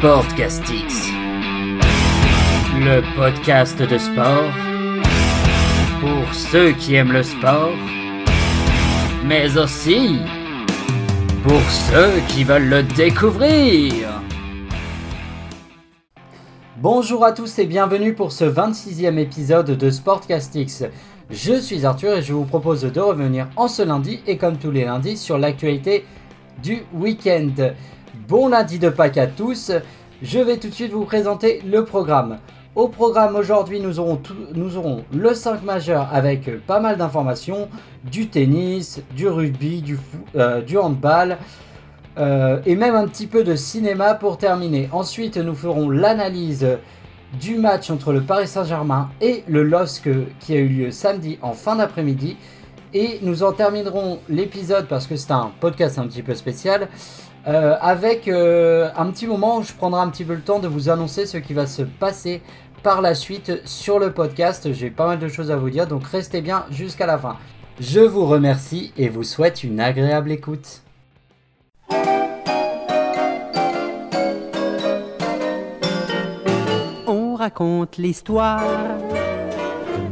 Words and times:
Sportcastix, 0.00 1.10
le 2.78 3.02
podcast 3.14 3.82
de 3.82 3.98
sport 3.98 4.50
pour 6.00 6.32
ceux 6.32 6.72
qui 6.72 6.94
aiment 6.94 7.12
le 7.12 7.22
sport, 7.22 7.74
mais 9.26 9.58
aussi 9.58 10.16
pour 11.42 11.60
ceux 11.60 12.18
qui 12.28 12.44
veulent 12.44 12.70
le 12.70 12.82
découvrir. 12.82 13.92
Bonjour 16.78 17.22
à 17.22 17.32
tous 17.32 17.58
et 17.58 17.66
bienvenue 17.66 18.14
pour 18.14 18.32
ce 18.32 18.46
26e 18.46 19.18
épisode 19.18 19.76
de 19.76 19.90
Sportcastix. 19.90 20.84
Je 21.28 21.60
suis 21.60 21.84
Arthur 21.84 22.16
et 22.16 22.22
je 22.22 22.32
vous 22.32 22.46
propose 22.46 22.84
de 22.84 23.00
revenir 23.00 23.48
en 23.54 23.68
ce 23.68 23.82
lundi 23.82 24.22
et 24.26 24.38
comme 24.38 24.56
tous 24.56 24.70
les 24.70 24.86
lundis 24.86 25.18
sur 25.18 25.36
l'actualité 25.36 26.06
du 26.62 26.84
week-end. 26.94 27.74
Bon 28.30 28.46
lundi 28.46 28.78
de 28.78 28.90
Pâques 28.90 29.18
à 29.18 29.26
tous. 29.26 29.72
Je 30.22 30.38
vais 30.38 30.58
tout 30.58 30.68
de 30.68 30.74
suite 30.74 30.92
vous 30.92 31.06
présenter 31.06 31.62
le 31.64 31.82
programme. 31.86 32.40
Au 32.74 32.88
programme 32.88 33.36
aujourd'hui, 33.36 33.80
nous 33.80 33.98
aurons, 33.98 34.20
le 35.14 35.32
5 35.32 35.62
majeur 35.62 36.10
avec 36.12 36.66
pas 36.66 36.78
mal 36.78 36.98
d'informations, 36.98 37.70
du 38.04 38.28
tennis, 38.28 39.00
du 39.16 39.28
rugby, 39.28 39.80
du, 39.80 39.98
euh, 40.36 40.60
handball 40.76 41.38
euh, 42.18 42.60
et 42.66 42.76
même 42.76 42.96
un 42.96 43.08
petit 43.08 43.26
peu 43.26 43.44
de 43.44 43.56
cinéma 43.56 44.12
pour 44.12 44.36
terminer. 44.36 44.90
Ensuite, 44.92 45.38
nous 45.38 45.54
ferons 45.54 45.88
l'analyse 45.88 46.66
du 47.40 47.56
match 47.56 47.88
entre 47.88 48.12
le 48.12 48.20
Paris 48.20 48.46
Saint-Germain 48.46 49.08
et 49.22 49.42
le 49.48 49.62
LOSC 49.62 50.10
qui 50.38 50.52
a 50.52 50.58
eu 50.58 50.68
lieu 50.68 50.90
samedi 50.90 51.38
en 51.40 51.54
fin 51.54 51.76
d'après-midi. 51.76 52.36
Et 52.92 53.20
nous 53.22 53.42
en 53.42 53.52
terminerons 53.52 54.18
l'épisode 54.28 54.86
parce 54.86 55.06
que 55.06 55.16
c'est 55.16 55.30
un 55.30 55.50
podcast 55.60 55.98
un 55.98 56.06
petit 56.08 56.22
peu 56.22 56.34
spécial 56.34 56.88
euh, 57.46 57.76
avec 57.80 58.28
euh, 58.28 58.90
un 58.96 59.10
petit 59.10 59.26
moment 59.26 59.58
où 59.58 59.62
je 59.62 59.72
prendrai 59.72 60.00
un 60.00 60.08
petit 60.08 60.24
peu 60.24 60.34
le 60.34 60.42
temps 60.42 60.58
de 60.58 60.68
vous 60.68 60.90
annoncer 60.90 61.24
ce 61.26 61.38
qui 61.38 61.54
va 61.54 61.66
se 61.66 61.82
passer 61.82 62.42
par 62.82 63.00
la 63.00 63.14
suite 63.14 63.62
sur 63.64 63.98
le 63.98 64.12
podcast. 64.12 64.72
J'ai 64.72 64.90
pas 64.90 65.06
mal 65.06 65.18
de 65.18 65.28
choses 65.28 65.50
à 65.50 65.56
vous 65.56 65.70
dire, 65.70 65.86
donc 65.86 66.06
restez 66.06 66.42
bien 66.42 66.66
jusqu'à 66.70 67.06
la 67.06 67.18
fin. 67.18 67.36
Je 67.78 68.00
vous 68.00 68.26
remercie 68.26 68.92
et 68.98 69.08
vous 69.08 69.22
souhaite 69.22 69.64
une 69.64 69.80
agréable 69.80 70.32
écoute. 70.32 70.82
On 77.06 77.34
raconte 77.36 77.96
l'histoire 77.96 78.62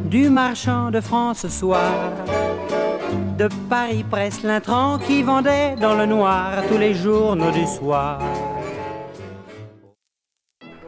du 0.06 0.30
marchand 0.30 0.90
de 0.90 1.02
France 1.02 1.40
ce 1.40 1.48
soir 1.50 1.92
de 3.38 3.48
Paris 3.68 4.04
Presse, 4.08 4.42
l'intrant 4.42 4.98
qui 4.98 5.22
vendait 5.22 5.76
dans 5.76 5.94
le 5.94 6.06
noir 6.06 6.62
tous 6.68 6.78
les 6.78 6.94
journaux 6.94 7.50
du 7.50 7.66
soir. 7.66 8.20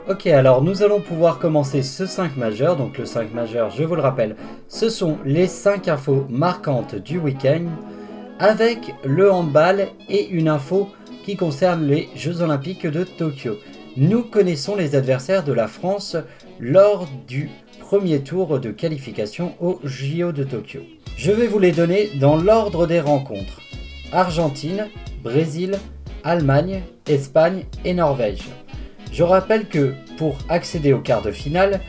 Ok, 0.09 0.27
alors 0.27 0.63
nous 0.63 0.83
allons 0.83 1.01
pouvoir 1.01 1.39
commencer 1.39 1.83
ce 1.83 2.07
5 2.07 2.37
majeur. 2.37 2.77
Donc 2.77 2.99
le 2.99 3.07
5 3.07 3.33
majeur, 3.33 3.71
je 3.71 3.85
vous 3.85 3.95
le 3.95 4.03
rappelle, 4.03 4.35
ce 4.67 4.89
sont 4.89 5.19
les 5.25 5.47
5 5.47 5.87
infos 5.89 6.27
marquantes 6.29 6.97
du 6.97 7.19
week-end 7.19 7.67
avec 8.41 8.95
le 9.05 9.31
handball 9.31 9.89
et 10.09 10.29
une 10.29 10.49
info 10.49 10.89
qui 11.25 11.37
concerne 11.37 11.87
les 11.87 12.09
Jeux 12.17 12.41
Olympiques 12.43 12.87
de 12.87 13.05
Tokyo. 13.05 13.57
Nous 13.97 14.23
connaissons 14.23 14.75
les 14.75 14.97
adversaires 14.97 15.45
de 15.45 15.53
la 15.53 15.69
France 15.69 16.17
lors 16.59 17.07
du 17.29 17.51
premier 17.81 18.21
tour 18.21 18.59
de 18.59 18.71
qualification 18.71 19.55
au 19.61 19.79
JO 19.85 20.33
de 20.33 20.45
Tokyo. 20.45 20.81
Je 21.23 21.33
vais 21.33 21.49
vous 21.49 21.59
les 21.59 21.73
donner 21.73 22.09
dans 22.15 22.39
l'ordre 22.39 22.87
des 22.87 22.99
rencontres. 22.99 23.61
Argentine, 24.11 24.87
Brésil, 25.23 25.77
Allemagne, 26.25 26.81
Espagne 27.07 27.67
et 27.85 27.93
Norvège. 27.93 28.45
Je 29.13 29.23
rappelle 29.23 29.69
que 29.69 29.93
pour 30.17 30.39
accéder 30.49 30.95
au 30.95 31.01
quart 31.01 31.21
de 31.21 31.31
finale, 31.31 31.81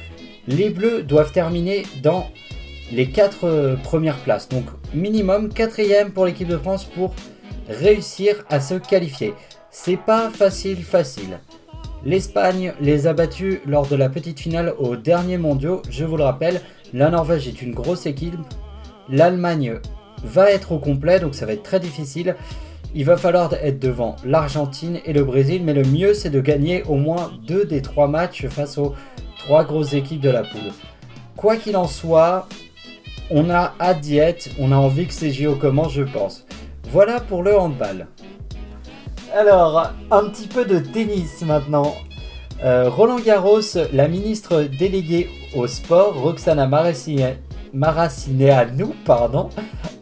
les 0.48 0.70
Bleus 0.70 1.04
doivent 1.04 1.32
terminer 1.32 1.84
dans 2.04 2.28
les 2.92 3.08
4 3.08 3.46
euh, 3.46 3.75
premières 3.78 4.18
places. 4.18 4.50
Donc 4.50 4.66
minimum 4.94 5.48
4 5.48 6.12
pour 6.12 6.25
l'équipe 6.25 6.50
de 6.50 6.58
France 6.58 6.84
pour 6.84 7.16
réussir 7.69 8.44
à 8.50 8.59
se 8.59 8.74
qualifier. 8.74 9.34
C'est 9.69 9.96
pas 9.96 10.30
facile 10.30 10.84
facile. 10.84 11.40
L'Espagne 12.03 12.74
les 12.81 13.08
a 13.08 13.13
battus 13.13 13.59
lors 13.66 13.88
de 13.88 13.96
la 13.96 14.09
petite 14.09 14.42
finale 14.42 14.74
au 14.78 14.98
dernier 14.98 15.38
mondiaux, 15.38 15.81
je 15.90 16.03
vous 16.03 16.18
le 16.18 16.24
rappelle. 16.25 16.59
La 16.94 17.09
Norvège 17.09 17.48
est 17.48 17.62
une 17.62 17.74
grosse 17.74 18.06
équipe 18.06 18.36
L'Allemagne 19.12 19.80
va 20.24 20.52
être 20.52 20.72
au 20.72 20.80
complet, 20.80 21.20
donc 21.20 21.36
ça 21.36 21.46
va 21.46 21.54
être 21.54 21.64
très 21.64 21.80
difficile. 21.80 22.36
Il 22.94 23.06
va 23.06 23.18
falloir 23.18 23.54
être 23.54 23.80
devant 23.80 24.16
l'Argentine 24.26 25.00
et 25.06 25.14
le 25.14 25.24
Brésil, 25.24 25.62
mais 25.64 25.74
le 25.74 25.84
mieux 25.84 26.14
c'est 26.14 26.30
de 26.30 26.42
gagner 26.42 26.84
au 26.84 26.96
moins 26.96 27.32
deux 27.48 27.66
des 27.66 27.82
trois 27.82 28.08
matchs 28.08 28.48
face 28.48 28.78
aux 28.78 28.96
trois 29.40 29.64
grosses 29.64 29.94
équipes 29.94 30.22
de 30.22 30.30
la 30.30 30.44
poule. 30.44 30.72
Quoi 31.36 31.56
qu'il 31.58 31.76
en 31.78 31.88
soit, 31.88 32.48
on 33.30 33.50
a 33.50 33.74
à 33.80 33.94
diète, 33.94 34.50
on 34.60 34.72
a 34.72 34.76
envie 34.76 35.08
que 35.08 35.14
ces 35.14 35.32
JO 35.32 35.56
commencent, 35.56 35.94
je 35.94 36.04
pense. 36.04 36.46
Voilà 36.90 37.20
pour 37.20 37.44
le 37.44 37.58
handball. 37.58 38.08
Alors, 39.34 39.94
un 40.12 40.30
petit 40.30 40.48
peu 40.48 40.66
de 40.66 40.80
tennis 40.80 41.42
maintenant. 41.42 41.96
Euh, 42.64 42.90
Roland 42.90 43.20
Garros, 43.20 43.62
la 43.94 44.08
ministre 44.10 44.64
déléguée 44.64 45.30
au 45.56 45.68
sport, 45.68 46.22
Roxana 46.22 46.68
Maressi 46.68 47.24
nous 47.74 48.94
pardon, 49.06 49.50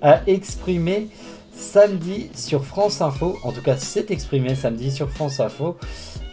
a 0.02 0.22
exprimé 0.28 1.09
samedi 1.53 2.30
sur 2.34 2.63
France 2.63 3.02
Info, 3.02 3.38
en 3.44 3.52
tout 3.52 3.62
cas 3.62 3.78
s'est 3.78 4.07
exprimé 4.09 4.56
samedi 4.56 4.91
sur 4.91 5.09
France 5.09 5.40
Info, 5.40 5.78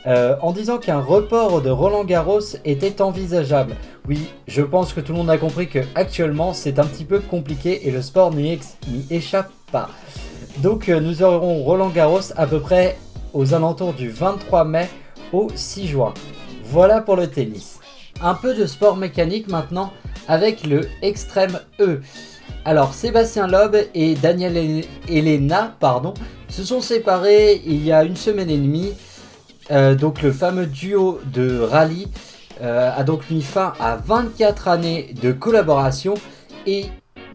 euh, 0.07 0.37
en 0.41 0.53
disant 0.53 0.79
qu'un 0.79 1.01
report 1.01 1.63
de 1.63 1.71
Roland 1.71 2.05
Garros 2.05 2.57
était 2.65 3.03
envisageable. 3.03 3.75
Oui, 4.09 4.29
je 4.47 4.63
pense 4.63 4.93
que 4.93 5.01
tout 5.01 5.13
le 5.13 5.19
monde 5.19 5.31
a 5.31 5.39
compris 5.39 5.69
que 5.69 5.81
actuellement 5.95 6.55
c'est 6.55 6.79
un 6.79 6.85
petit 6.87 7.05
peu 7.05 7.19
compliqué 7.19 7.89
et 7.89 7.91
le 7.91 8.03
sport 8.03 8.33
n'y 8.33 8.59
échappe 9.11 9.51
pas. 9.73 9.91
Donc 10.59 10.89
euh, 10.89 11.01
nous 11.01 11.23
aurons 11.23 11.65
Roland 11.65 11.91
Garros 11.91 12.33
à 12.37 12.47
peu 12.47 12.61
près 12.61 12.97
aux 13.35 13.53
alentours 13.53 13.93
du 13.93 14.09
23 14.09 14.65
mai 14.65 14.89
au 15.33 15.49
6 15.55 15.89
juin. 15.89 16.15
Voilà 16.65 17.01
pour 17.01 17.17
le 17.17 17.29
tennis. 17.29 17.81
Un 18.23 18.35
peu 18.35 18.55
de 18.55 18.65
sport 18.65 18.97
mécanique 18.97 19.49
maintenant 19.49 19.93
avec 20.29 20.67
le 20.67 20.89
Extrême 21.03 21.61
E. 21.81 22.01
Alors 22.65 22.95
Sébastien 22.95 23.47
Loeb 23.47 23.77
et 23.95 24.15
Daniel 24.15 24.85
Elena 25.09 25.77
pardon, 25.79 26.15
se 26.49 26.65
sont 26.65 26.81
séparés 26.81 27.63
il 27.65 27.85
y 27.85 27.93
a 27.93 28.05
une 28.05 28.17
semaine 28.17 28.51
et 28.51 28.59
demie. 28.59 28.93
Euh, 29.71 29.95
donc 29.95 30.23
le 30.23 30.33
fameux 30.33 30.67
duo 30.67 31.21
de 31.33 31.61
rallye 31.61 32.09
euh, 32.61 32.91
a 32.97 33.05
donc 33.05 33.31
mis 33.31 33.43
fin 33.43 33.73
à 33.81 33.97
24 33.97 34.69
années 34.69 35.15
de 35.21 35.33
collaboration 35.33 36.15
et 36.67 36.87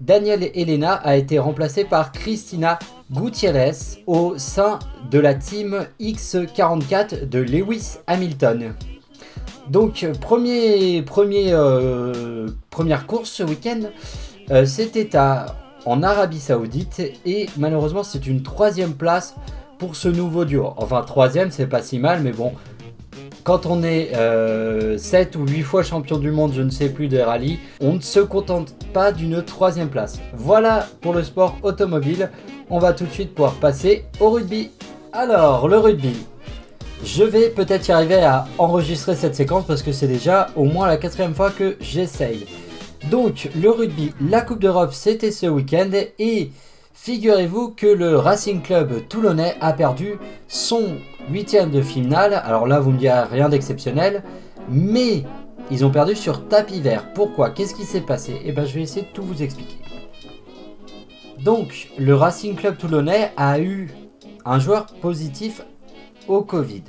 Daniel 0.01 0.49
Elena 0.55 0.93
a 0.93 1.15
été 1.15 1.39
remplacé 1.39 1.85
par 1.85 2.11
Christina 2.11 2.79
Gutiérrez 3.11 4.01
au 4.07 4.37
sein 4.37 4.79
de 5.11 5.19
la 5.19 5.35
team 5.35 5.85
X44 5.99 7.29
de 7.29 7.39
Lewis 7.39 7.97
Hamilton. 8.07 8.73
Donc, 9.69 10.05
premier, 10.19 11.01
premier, 11.01 11.53
euh, 11.53 12.47
première 12.69 13.05
course 13.05 13.29
ce 13.29 13.43
week-end, 13.43 13.81
euh, 14.49 14.65
c'était 14.65 15.09
en 15.85 16.03
Arabie 16.03 16.39
Saoudite 16.39 17.01
et 17.25 17.47
malheureusement 17.57 18.03
c'est 18.03 18.27
une 18.27 18.43
troisième 18.43 18.93
place 18.93 19.35
pour 19.77 19.95
ce 19.95 20.09
nouveau 20.09 20.45
duo. 20.45 20.73
Enfin, 20.77 21.01
troisième, 21.01 21.51
c'est 21.51 21.67
pas 21.67 21.81
si 21.81 21.99
mal, 21.99 22.21
mais 22.21 22.31
bon, 22.31 22.53
quand 23.43 23.65
on 23.65 23.81
est 23.81 24.09
7 24.09 24.15
euh, 24.15 25.39
ou 25.39 25.47
8 25.47 25.61
fois 25.63 25.83
champion 25.83 26.17
du 26.17 26.31
monde, 26.31 26.53
je 26.53 26.61
ne 26.61 26.69
sais 26.69 26.89
plus, 26.89 27.07
des 27.07 27.23
rallyes, 27.23 27.59
on 27.79 27.93
ne 27.93 27.99
se 27.99 28.19
contente 28.19 28.75
pas 28.93 29.11
d'une 29.11 29.43
troisième 29.43 29.89
place. 29.89 30.19
Voilà 30.35 30.87
pour 31.01 31.13
le 31.13 31.23
sport 31.23 31.57
automobile. 31.63 32.29
On 32.69 32.77
va 32.77 32.93
tout 32.93 33.05
de 33.05 33.11
suite 33.11 33.33
pouvoir 33.33 33.53
passer 33.53 34.05
au 34.19 34.29
rugby. 34.29 34.69
Alors, 35.13 35.67
le 35.67 35.77
rugby, 35.77 36.15
je 37.03 37.23
vais 37.23 37.49
peut-être 37.49 37.87
y 37.87 37.91
arriver 37.91 38.21
à 38.21 38.45
enregistrer 38.57 39.15
cette 39.15 39.35
séquence 39.35 39.65
parce 39.65 39.81
que 39.81 39.91
c'est 39.91 40.07
déjà 40.07 40.47
au 40.55 40.65
moins 40.65 40.87
la 40.87 40.97
quatrième 40.97 41.33
fois 41.33 41.49
que 41.49 41.77
j'essaye. 41.81 42.45
Donc 43.09 43.49
le 43.59 43.69
rugby, 43.69 44.13
la 44.21 44.41
Coupe 44.41 44.59
d'Europe 44.59 44.93
c'était 44.93 45.31
ce 45.31 45.47
week-end 45.47 45.89
et 46.19 46.51
figurez-vous 46.93 47.69
que 47.69 47.87
le 47.87 48.17
Racing 48.17 48.61
Club 48.61 49.07
toulonnais 49.07 49.55
a 49.59 49.73
perdu 49.73 50.19
son 50.47 50.97
huitième 51.29 51.71
de 51.71 51.81
finale. 51.81 52.39
Alors 52.45 52.67
là 52.67 52.79
vous 52.79 52.91
me 52.91 52.99
direz 52.99 53.23
rien 53.23 53.49
d'exceptionnel, 53.49 54.23
mais 54.69 55.23
ils 55.71 55.83
ont 55.83 55.91
perdu 55.91 56.15
sur 56.15 56.47
tapis 56.47 56.81
vert. 56.81 57.11
Pourquoi? 57.13 57.49
Qu'est-ce 57.49 57.73
qui 57.73 57.85
s'est 57.85 58.01
passé? 58.01 58.39
Eh 58.45 58.51
bien 58.51 58.65
je 58.65 58.75
vais 58.75 58.81
essayer 58.83 59.01
de 59.03 59.11
tout 59.13 59.23
vous 59.23 59.41
expliquer. 59.41 59.77
Donc 61.39 61.89
le 61.97 62.13
Racing 62.13 62.55
Club 62.55 62.77
toulonnais 62.77 63.31
a 63.35 63.59
eu 63.59 63.89
un 64.45 64.59
joueur 64.59 64.85
positif 65.01 65.63
Covid. 66.39 66.83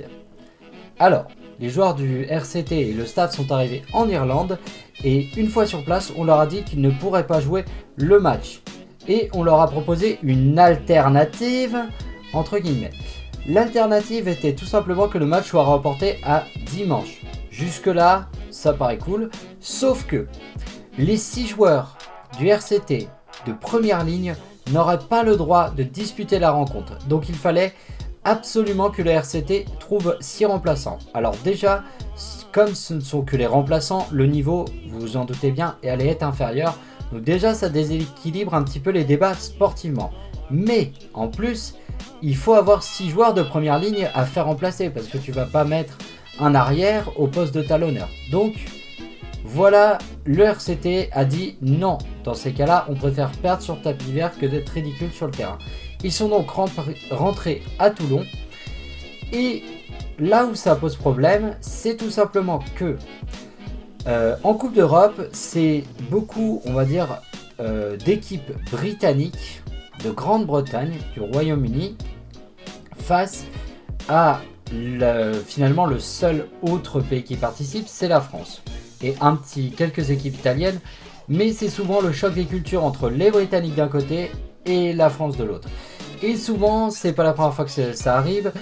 Alors, 0.99 1.25
les 1.59 1.69
joueurs 1.69 1.95
du 1.95 2.23
RCT 2.23 2.71
et 2.71 2.93
le 2.93 3.05
staff 3.05 3.35
sont 3.35 3.51
arrivés 3.51 3.83
en 3.93 4.07
Irlande 4.07 4.57
et 5.03 5.27
une 5.37 5.49
fois 5.49 5.65
sur 5.65 5.83
place, 5.83 6.13
on 6.17 6.23
leur 6.23 6.39
a 6.39 6.47
dit 6.47 6.63
qu'ils 6.63 6.81
ne 6.81 6.89
pourraient 6.89 7.27
pas 7.27 7.41
jouer 7.41 7.65
le 7.97 8.19
match. 8.19 8.61
Et 9.07 9.29
on 9.33 9.43
leur 9.43 9.59
a 9.59 9.67
proposé 9.67 10.17
une 10.23 10.57
alternative, 10.57 11.77
entre 12.33 12.57
guillemets. 12.59 12.91
L'alternative 13.45 14.29
était 14.29 14.53
tout 14.53 14.65
simplement 14.65 15.09
que 15.09 15.17
le 15.17 15.25
match 15.25 15.49
soit 15.49 15.65
reporté 15.65 16.19
à 16.23 16.45
dimanche. 16.71 17.21
Jusque-là, 17.51 18.29
ça 18.49 18.71
paraît 18.71 18.97
cool. 18.97 19.29
Sauf 19.59 20.05
que 20.05 20.27
les 20.97 21.17
6 21.17 21.47
joueurs 21.47 21.97
du 22.39 22.47
RCT 22.47 23.09
de 23.45 23.51
première 23.51 24.05
ligne 24.05 24.35
n'auraient 24.71 24.99
pas 25.09 25.23
le 25.23 25.35
droit 25.35 25.69
de 25.69 25.83
disputer 25.83 26.39
la 26.39 26.51
rencontre. 26.51 26.97
Donc 27.07 27.27
il 27.27 27.35
fallait 27.35 27.73
absolument 28.23 28.89
que 28.89 29.01
le 29.01 29.11
RCT 29.11 29.65
trouve 29.79 30.17
6 30.19 30.45
remplaçants. 30.45 30.99
Alors 31.13 31.35
déjà, 31.43 31.83
comme 32.51 32.75
ce 32.75 32.93
ne 32.93 33.01
sont 33.01 33.21
que 33.23 33.35
les 33.35 33.47
remplaçants, 33.47 34.07
le 34.11 34.27
niveau, 34.27 34.65
vous 34.89 34.99
vous 34.99 35.17
en 35.17 35.25
doutez 35.25 35.51
bien, 35.51 35.77
allait 35.83 36.07
être 36.07 36.23
inférieur. 36.23 36.77
Donc 37.11 37.23
déjà, 37.23 37.53
ça 37.53 37.69
déséquilibre 37.69 38.53
un 38.53 38.63
petit 38.63 38.79
peu 38.79 38.91
les 38.91 39.03
débats 39.03 39.35
sportivement. 39.35 40.11
Mais 40.49 40.91
en 41.13 41.27
plus, 41.27 41.75
il 42.21 42.35
faut 42.35 42.53
avoir 42.53 42.83
6 42.83 43.09
joueurs 43.09 43.33
de 43.33 43.41
première 43.41 43.79
ligne 43.79 44.09
à 44.13 44.25
faire 44.25 44.45
remplacer 44.45 44.89
parce 44.89 45.07
que 45.07 45.17
tu 45.17 45.31
vas 45.31 45.45
pas 45.45 45.63
mettre 45.63 45.97
un 46.39 46.55
arrière 46.55 47.09
au 47.19 47.27
poste 47.27 47.53
de 47.53 47.61
talonneur. 47.61 48.09
Donc 48.31 48.53
voilà, 49.45 49.97
le 50.25 50.43
RCT 50.43 51.09
a 51.11 51.25
dit 51.25 51.57
non. 51.61 51.97
Dans 52.23 52.33
ces 52.33 52.53
cas-là, 52.53 52.85
on 52.89 52.95
préfère 52.95 53.31
perdre 53.31 53.61
sur 53.61 53.81
tapis 53.81 54.11
vert 54.11 54.31
que 54.39 54.45
d'être 54.45 54.69
ridicule 54.69 55.11
sur 55.11 55.25
le 55.25 55.33
terrain. 55.33 55.57
Ils 56.03 56.11
sont 56.11 56.27
donc 56.27 56.49
rentrés 56.49 57.63
à 57.79 57.89
Toulon. 57.89 58.25
Et 59.31 59.63
là 60.19 60.45
où 60.45 60.55
ça 60.55 60.75
pose 60.75 60.95
problème, 60.95 61.55
c'est 61.61 61.97
tout 61.97 62.11
simplement 62.11 62.59
que 62.75 62.97
euh, 64.07 64.35
en 64.43 64.53
Coupe 64.53 64.73
d'Europe, 64.73 65.29
c'est 65.31 65.83
beaucoup, 66.11 66.61
on 66.65 66.73
va 66.73 66.85
dire, 66.85 67.21
euh, 67.59 67.95
d'équipes 67.97 68.51
britanniques 68.71 69.61
de 70.03 70.11
Grande-Bretagne, 70.11 70.93
du 71.13 71.21
Royaume-Uni, 71.21 71.97
face 72.97 73.45
à 74.09 74.41
finalement 75.45 75.85
le 75.85 75.99
seul 75.99 76.47
autre 76.63 76.99
pays 76.99 77.23
qui 77.23 77.35
participe, 77.35 77.87
c'est 77.87 78.07
la 78.07 78.21
France. 78.21 78.63
Et 79.03 79.13
quelques 79.77 80.09
équipes 80.09 80.35
italiennes, 80.35 80.79
mais 81.27 81.53
c'est 81.53 81.69
souvent 81.69 82.01
le 82.01 82.11
choc 82.11 82.33
des 82.33 82.45
cultures 82.45 82.83
entre 82.83 83.09
les 83.09 83.29
Britanniques 83.29 83.75
d'un 83.75 83.87
côté 83.87 84.31
et 84.65 84.93
la 84.93 85.09
France 85.09 85.37
de 85.37 85.43
l'autre. 85.43 85.69
Et 86.23 86.37
souvent, 86.37 86.89
c'est 86.89 87.11
pas 87.11 87.25
la 87.25 87.33
première 87.33 87.53
fois 87.53 87.65
que 87.65 87.93
ça 87.93 88.15
arrive. 88.15 88.53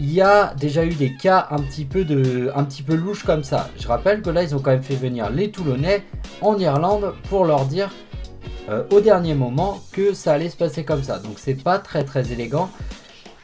Il 0.00 0.12
y 0.12 0.20
a 0.20 0.52
déjà 0.58 0.84
eu 0.84 0.94
des 0.94 1.14
cas 1.14 1.46
un 1.52 1.60
petit 1.60 1.84
peu 1.84 2.04
de, 2.04 2.50
un 2.56 2.64
petit 2.64 2.82
peu 2.82 2.96
louches 2.96 3.22
comme 3.22 3.44
ça. 3.44 3.68
Je 3.78 3.86
rappelle 3.86 4.20
que 4.20 4.30
là, 4.30 4.42
ils 4.42 4.52
ont 4.56 4.58
quand 4.58 4.72
même 4.72 4.82
fait 4.82 4.96
venir 4.96 5.30
les 5.30 5.52
Toulonnais 5.52 6.02
en 6.40 6.58
Irlande 6.58 7.14
pour 7.30 7.44
leur 7.44 7.66
dire 7.66 7.92
euh, 8.68 8.82
au 8.90 9.00
dernier 9.00 9.34
moment 9.34 9.80
que 9.92 10.12
ça 10.12 10.32
allait 10.32 10.48
se 10.48 10.56
passer 10.56 10.84
comme 10.84 11.04
ça. 11.04 11.20
Donc 11.20 11.34
c'est 11.36 11.62
pas 11.62 11.78
très 11.78 12.02
très 12.02 12.32
élégant. 12.32 12.68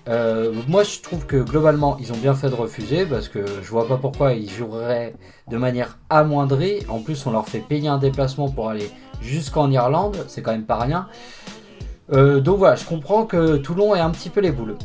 Euh, 0.08 0.52
moi, 0.67 0.82
je 0.82 1.00
trouve 1.00 1.25
que 1.26 1.37
globalement, 1.37 1.96
ils 2.00 2.12
ont 2.12 2.17
bien 2.17 2.34
fait 2.34 2.50
de 2.50 2.56
refuser 2.56 3.06
parce 3.06 3.28
que 3.28 3.44
je 3.62 3.70
vois 3.70 3.87
pas 3.87 3.99
pourquoi 3.99 4.32
ils 4.32 4.50
joueraient 4.50 5.14
de 5.49 5.56
manière 5.56 5.96
amoindrie. 6.08 6.81
En 6.88 6.99
plus, 6.99 7.25
on 7.25 7.31
leur 7.31 7.49
fait 7.49 7.61
payer 7.61 7.88
un 7.88 7.99
déplacement 7.99 8.49
pour 8.49 8.69
aller 8.69 8.90
jusqu'en 9.22 9.70
Irlande, 9.70 10.25
c'est 10.26 10.43
quand 10.43 10.50
même 10.50 10.67
pas 10.67 10.78
rien. 10.78 11.06
Euh, 12.12 12.40
donc 12.40 12.58
voilà, 12.58 12.74
je 12.74 12.84
comprends 12.84 13.24
que 13.24 13.56
Toulon 13.56 13.94
est 13.94 14.00
un 14.00 14.10
petit 14.10 14.30
peu 14.30 14.40
les 14.40 14.50
boules. 14.50 14.76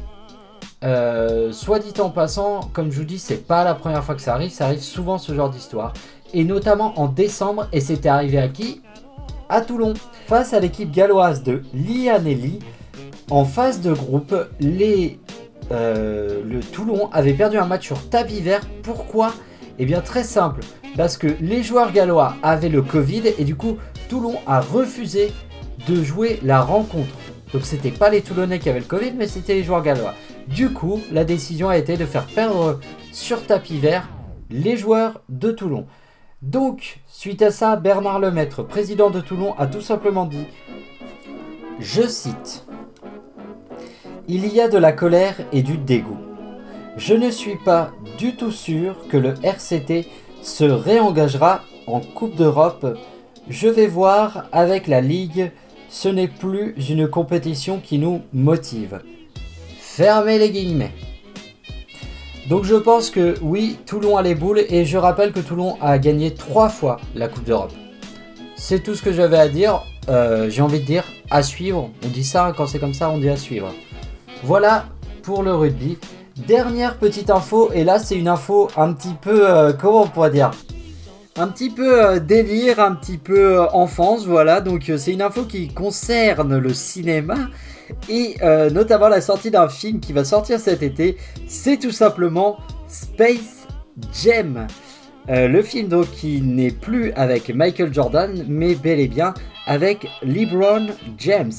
Euh, 0.84 1.52
soit 1.52 1.80
dit 1.80 1.94
en 2.00 2.10
passant, 2.10 2.70
comme 2.74 2.92
je 2.92 3.00
vous 3.00 3.06
dis, 3.06 3.18
c'est 3.18 3.48
pas 3.48 3.64
la 3.64 3.74
première 3.74 4.04
fois 4.04 4.14
que 4.16 4.22
ça 4.22 4.34
arrive, 4.34 4.52
ça 4.52 4.66
arrive 4.66 4.82
souvent 4.82 5.18
ce 5.18 5.34
genre 5.34 5.50
d'histoire. 5.50 5.94
Et 6.34 6.44
notamment 6.44 7.00
en 7.00 7.08
décembre, 7.08 7.68
et 7.72 7.80
c'était 7.80 8.10
arrivé 8.10 8.38
à 8.38 8.48
qui? 8.48 8.82
À 9.50 9.62
Toulon. 9.62 9.94
Face 10.28 10.54
à 10.54 10.60
l'équipe 10.60 10.92
galloise 10.92 11.44
de 11.44 11.64
Lianelli, 11.74 12.60
en 13.32 13.46
phase 13.46 13.82
de 13.82 13.94
groupe, 13.94 14.36
les, 14.60 15.20
euh, 15.72 16.44
le 16.46 16.60
Toulon 16.60 17.10
avait 17.12 17.34
perdu 17.34 17.58
un 17.58 17.66
match 17.66 17.86
sur 17.86 18.10
tapis 18.10 18.42
vert. 18.42 18.62
Pourquoi? 18.84 19.34
Eh 19.78 19.86
bien 19.86 20.02
très 20.02 20.24
simple, 20.24 20.62
parce 20.96 21.18
que 21.18 21.28
les 21.42 21.62
joueurs 21.62 21.92
gallois 21.92 22.36
avaient 22.44 22.70
le 22.70 22.82
Covid 22.82 23.24
et 23.38 23.44
du 23.44 23.56
coup 23.56 23.78
Toulon 24.08 24.36
a 24.48 24.62
refusé 24.62 25.34
de 25.88 26.04
jouer 26.04 26.40
la 26.44 26.62
rencontre. 26.62 27.14
Donc 27.54 27.64
c'était 27.64 27.92
pas 27.92 28.10
les 28.10 28.22
Toulonnais 28.22 28.60
qui 28.60 28.70
avaient 28.70 28.80
le 28.80 28.86
Covid, 28.86 29.14
mais 29.16 29.28
c'était 29.28 29.54
les 29.54 29.64
joueurs 29.64 29.84
gallois. 29.84 30.14
Du 30.48 30.72
coup, 30.72 31.02
la 31.12 31.24
décision 31.24 31.70
a 31.70 31.78
été 31.78 31.98
de 31.98 32.06
faire 32.06 32.26
perdre 32.26 32.80
sur 33.12 33.46
tapis 33.46 33.78
vert 33.78 34.10
les 34.50 34.78
joueurs 34.78 35.22
de 35.30 35.52
Toulon. 35.52 35.86
Donc, 36.42 37.00
suite 37.08 37.42
à 37.42 37.50
ça, 37.50 37.76
Bernard 37.76 38.20
Lemaître, 38.20 38.62
président 38.62 39.10
de 39.10 39.20
Toulon, 39.20 39.56
a 39.58 39.66
tout 39.66 39.82
simplement 39.82 40.26
dit, 40.26 40.46
je 41.80 42.04
cite, 42.08 42.66
Il 44.28 44.54
y 44.54 44.62
a 44.62 44.68
de 44.68 44.78
la 44.78 44.92
colère 44.92 45.38
et 45.52 45.64
du 45.64 45.78
dégoût. 45.78 46.18
Je 46.98 47.14
ne 47.14 47.32
suis 47.32 47.58
pas 47.58 47.92
du 48.18 48.36
tout 48.36 48.52
sûr 48.52 49.08
que 49.10 49.18
le 49.18 49.34
RCT 49.44 50.08
se 50.42 50.64
réengagera 50.64 51.62
en 51.88 52.00
Coupe 52.00 52.36
d'Europe. 52.36 52.98
Je 53.50 53.68
vais 53.68 53.88
voir 53.88 54.46
avec 54.52 54.88
la 54.88 55.02
Ligue 55.02 55.52
ce 55.96 56.10
n'est 56.10 56.28
plus 56.28 56.76
une 56.90 57.08
compétition 57.08 57.80
qui 57.80 58.00
nous 58.00 58.22
motive. 58.34 59.00
Fermez 59.80 60.38
les 60.38 60.52
guillemets. 60.52 60.92
Donc 62.50 62.66
je 62.66 62.76
pense 62.76 63.10
que 63.10 63.36
oui, 63.42 63.78
Toulon 63.86 64.18
a 64.18 64.22
les 64.22 64.36
boules 64.36 64.66
et 64.68 64.84
je 64.84 64.98
rappelle 64.98 65.32
que 65.32 65.40
Toulon 65.40 65.78
a 65.80 65.98
gagné 65.98 66.34
trois 66.34 66.68
fois 66.68 67.00
la 67.16 67.30
Coupe 67.30 67.46
d'Europe. 67.46 67.72
C'est 68.58 68.84
tout 68.84 68.94
ce 68.94 69.02
que 69.02 69.14
j'avais 69.14 69.38
à 69.38 69.48
dire. 69.48 69.84
Euh, 70.10 70.50
j'ai 70.50 70.62
envie 70.62 70.82
de 70.82 70.86
dire 70.86 71.06
à 71.30 71.42
suivre. 71.42 71.90
On 72.04 72.10
dit 72.10 72.26
ça 72.26 72.54
quand 72.58 72.68
c'est 72.68 72.80
comme 72.80 72.94
ça, 72.94 73.10
on 73.10 73.18
dit 73.18 73.30
à 73.30 73.38
suivre. 73.38 73.74
Voilà 74.44 74.88
pour 75.24 75.44
le 75.44 75.56
rugby. 75.56 75.98
Dernière 76.46 76.98
petite 76.98 77.30
info, 77.30 77.72
et 77.74 77.86
là 77.86 78.00
c'est 78.00 78.18
une 78.18 78.28
info 78.28 78.68
un 78.76 78.92
petit 78.92 79.16
peu, 79.22 79.50
euh, 79.50 79.72
comment 79.72 80.02
on 80.02 80.08
pourrait 80.08 80.32
dire? 80.32 80.52
Un 81.38 81.48
petit 81.48 81.70
peu 81.70 82.06
euh, 82.06 82.20
délire, 82.20 82.80
un 82.80 82.96
petit 82.96 83.18
peu 83.18 83.60
euh, 83.60 83.68
enfance, 83.72 84.26
voilà. 84.26 84.62
Donc 84.62 84.90
euh, 84.90 84.98
c'est 84.98 85.12
une 85.12 85.22
info 85.22 85.44
qui 85.44 85.68
concerne 85.68 86.58
le 86.58 86.74
cinéma 86.74 87.36
et 88.10 88.38
notamment 88.72 89.10
la 89.10 89.22
sortie 89.22 89.52
d'un 89.52 89.70
film 89.70 90.00
qui 90.00 90.12
va 90.12 90.24
sortir 90.24 90.60
cet 90.60 90.82
été. 90.82 91.18
C'est 91.48 91.78
tout 91.78 91.92
simplement 91.92 92.58
Space 92.88 93.68
Jam. 94.12 94.66
le 95.28 95.62
film 95.62 95.88
donc 95.88 96.10
qui 96.10 96.42
n'est 96.42 96.72
plus 96.72 97.12
avec 97.12 97.54
Michael 97.54 97.94
Jordan, 97.94 98.44
mais 98.48 98.74
bel 98.74 99.00
et 99.00 99.08
bien 99.08 99.36
avec 99.68 100.08
LeBron 100.24 100.88
James. 101.20 101.52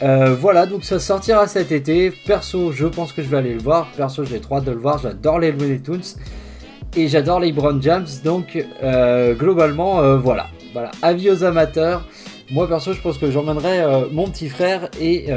voilà, 0.00 0.66
donc 0.66 0.84
ça 0.84 1.00
sortira 1.00 1.48
cet 1.48 1.72
été. 1.72 2.12
Perso, 2.24 2.70
je 2.70 2.86
pense 2.86 3.12
que 3.12 3.20
je 3.20 3.26
vais 3.26 3.38
aller 3.38 3.54
le 3.54 3.62
voir. 3.62 3.88
Perso, 3.96 4.24
j'ai 4.24 4.38
trop 4.38 4.58
hâte 4.58 4.64
de 4.64 4.70
le 4.70 4.78
voir. 4.78 4.98
J'adore 4.98 5.40
les 5.40 5.50
Looney 5.50 5.80
Tunes 5.80 6.02
et 6.94 7.08
j'adore 7.08 7.40
les 7.40 7.52
Brown 7.52 7.82
Jams, 7.82 8.06
donc 8.24 8.62
euh, 8.82 9.34
globalement, 9.34 10.00
euh, 10.00 10.18
voilà. 10.18 10.48
voilà. 10.72 10.90
Avis 11.00 11.30
aux 11.30 11.44
amateurs. 11.44 12.06
Moi 12.50 12.68
perso, 12.68 12.92
je 12.92 13.00
pense 13.00 13.16
que 13.16 13.30
j'emmènerai 13.30 13.80
euh, 13.80 14.04
mon 14.10 14.28
petit 14.28 14.48
frère 14.48 14.90
et 15.00 15.28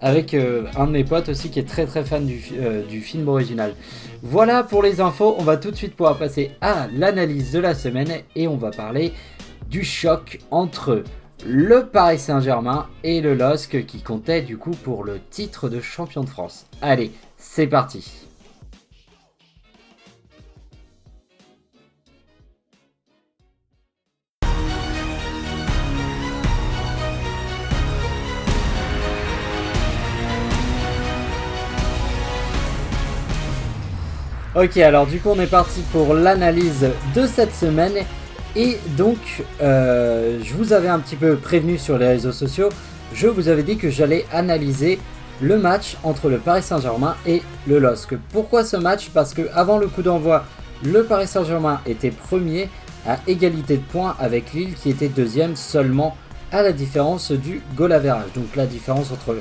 avec 0.00 0.34
un 0.34 0.86
de 0.86 0.90
mes 0.90 1.04
potes 1.04 1.28
aussi 1.28 1.48
qui 1.50 1.60
est 1.60 1.68
très 1.68 1.86
très 1.86 2.04
fan 2.04 2.26
du, 2.26 2.42
du, 2.88 3.00
film 3.00 3.28
original. 3.28 3.74
Voilà 4.22 4.64
pour 4.64 4.82
les 4.82 5.00
infos, 5.00 5.36
on 5.38 5.42
va 5.42 5.56
tout 5.56 5.70
de 5.70 5.76
suite 5.76 5.94
pouvoir 5.94 6.18
passer 6.18 6.50
à 6.60 6.88
l'analyse 6.92 7.52
de 7.52 7.60
la 7.60 7.74
semaine 7.74 8.10
et 8.34 8.48
on 8.48 8.56
va 8.56 8.70
parler 8.70 9.12
du 9.70 9.84
choc 9.84 10.40
entre 10.50 11.04
le 11.46 11.86
Paris 11.86 12.18
Saint-Germain 12.18 12.88
et 13.04 13.20
le 13.20 13.34
LOSC 13.34 13.84
qui 13.86 14.02
comptait 14.02 14.42
du 14.42 14.56
coup 14.56 14.72
pour 14.72 15.04
le 15.04 15.20
titre 15.30 15.68
de 15.68 15.80
champion 15.80 16.24
de 16.24 16.28
France. 16.28 16.66
Allez, 16.80 17.12
c'est 17.36 17.68
parti. 17.68 18.31
Ok, 34.54 34.76
alors 34.76 35.06
du 35.06 35.18
coup 35.18 35.30
on 35.30 35.40
est 35.40 35.46
parti 35.46 35.80
pour 35.92 36.12
l'analyse 36.12 36.86
de 37.14 37.26
cette 37.26 37.54
semaine. 37.54 37.94
Et 38.54 38.76
donc, 38.98 39.16
euh, 39.62 40.40
je 40.42 40.52
vous 40.52 40.74
avais 40.74 40.88
un 40.88 40.98
petit 40.98 41.16
peu 41.16 41.36
prévenu 41.36 41.78
sur 41.78 41.96
les 41.96 42.06
réseaux 42.06 42.32
sociaux, 42.32 42.68
je 43.14 43.28
vous 43.28 43.48
avais 43.48 43.62
dit 43.62 43.78
que 43.78 43.88
j'allais 43.88 44.26
analyser 44.30 44.98
le 45.40 45.56
match 45.56 45.96
entre 46.02 46.28
le 46.28 46.36
Paris 46.36 46.62
Saint-Germain 46.62 47.16
et 47.26 47.40
le 47.66 47.78
LOSC. 47.78 48.16
Pourquoi 48.30 48.62
ce 48.62 48.76
match? 48.76 49.08
Parce 49.14 49.32
que 49.32 49.48
avant 49.54 49.78
le 49.78 49.86
coup 49.86 50.02
d'envoi, 50.02 50.44
le 50.84 51.02
Paris 51.04 51.28
Saint-Germain 51.28 51.80
était 51.86 52.10
premier 52.10 52.68
à 53.08 53.20
égalité 53.26 53.78
de 53.78 53.82
points 53.82 54.16
avec 54.20 54.52
Lille 54.52 54.74
qui 54.74 54.90
était 54.90 55.08
deuxième 55.08 55.56
seulement 55.56 56.14
à 56.52 56.60
la 56.60 56.72
différence 56.72 57.32
du 57.32 57.62
goal 57.74 57.92
average. 57.92 58.30
Donc 58.34 58.54
la 58.54 58.66
différence 58.66 59.12
entre 59.12 59.34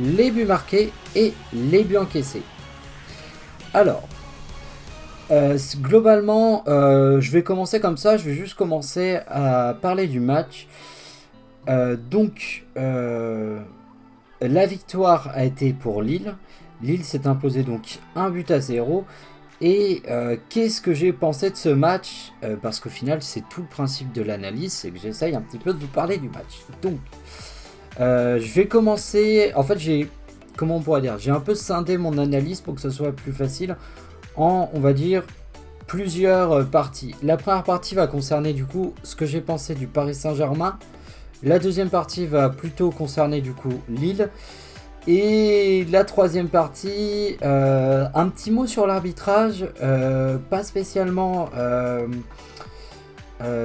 les 0.00 0.32
buts 0.32 0.46
marqués 0.46 0.90
et 1.14 1.32
les 1.54 1.84
buts 1.84 1.96
encaissés. 1.96 2.42
Alors, 3.72 4.02
euh, 5.30 5.58
globalement, 5.80 6.64
euh, 6.68 7.20
je 7.20 7.30
vais 7.30 7.42
commencer 7.42 7.80
comme 7.80 7.96
ça. 7.96 8.16
Je 8.16 8.24
vais 8.24 8.34
juste 8.34 8.54
commencer 8.54 9.18
à 9.28 9.76
parler 9.80 10.06
du 10.06 10.20
match. 10.20 10.66
Euh, 11.68 11.96
donc, 12.10 12.64
la 14.40 14.66
victoire 14.66 15.30
a 15.34 15.44
été 15.44 15.72
pour 15.72 16.02
Lille. 16.02 16.34
Lille 16.82 17.04
s'est 17.04 17.26
imposé 17.26 17.62
donc 17.62 17.98
un 18.14 18.30
but 18.30 18.50
à 18.50 18.60
zéro. 18.60 19.04
Et 19.60 20.02
qu'est-ce 20.48 20.80
que 20.80 20.94
j'ai 20.94 21.12
pensé 21.12 21.50
de 21.50 21.56
ce 21.56 21.68
match? 21.68 22.32
Parce 22.62 22.78
qu'au 22.78 22.90
final, 22.90 23.22
c'est 23.22 23.42
tout 23.50 23.62
le 23.62 23.66
principe 23.66 24.12
de 24.12 24.22
l'analyse, 24.22 24.72
c'est 24.72 24.90
que 24.90 24.98
j'essaye 24.98 25.34
un 25.34 25.40
petit 25.40 25.58
peu 25.58 25.72
de 25.72 25.78
vous 25.78 25.88
parler 25.88 26.18
du 26.18 26.28
match. 26.28 26.62
Donc, 26.80 26.98
je 27.98 28.54
vais 28.54 28.66
commencer. 28.66 29.52
En 29.56 29.64
fait, 29.64 29.78
j'ai. 29.78 30.08
Comment 30.56 30.82
on 30.84 30.98
dire? 30.98 31.18
J'ai 31.18 31.30
un 31.30 31.40
peu 31.40 31.54
scindé 31.54 31.98
mon 31.98 32.18
analyse 32.18 32.60
pour 32.60 32.74
que 32.74 32.80
ce 32.80 32.90
soit 32.90 33.12
plus 33.12 33.32
facile 33.32 33.76
on 34.38 34.80
va 34.80 34.92
dire, 34.92 35.24
plusieurs 35.86 36.66
parties. 36.68 37.14
La 37.22 37.36
première 37.36 37.64
partie 37.64 37.94
va 37.94 38.06
concerner 38.06 38.52
du 38.52 38.64
coup 38.64 38.94
ce 39.02 39.16
que 39.16 39.26
j'ai 39.26 39.40
pensé 39.40 39.74
du 39.74 39.86
Paris 39.86 40.14
Saint-Germain. 40.14 40.78
La 41.42 41.58
deuxième 41.58 41.88
partie 41.88 42.26
va 42.26 42.48
plutôt 42.48 42.90
concerner 42.90 43.40
du 43.40 43.52
coup 43.52 43.74
Lille. 43.88 44.28
Et 45.06 45.86
la 45.90 46.04
troisième 46.04 46.48
partie, 46.48 47.38
euh, 47.42 48.06
un 48.14 48.28
petit 48.28 48.50
mot 48.50 48.66
sur 48.66 48.86
l'arbitrage, 48.86 49.66
euh, 49.82 50.36
pas 50.36 50.62
spécialement, 50.62 51.48
euh, 51.56 52.06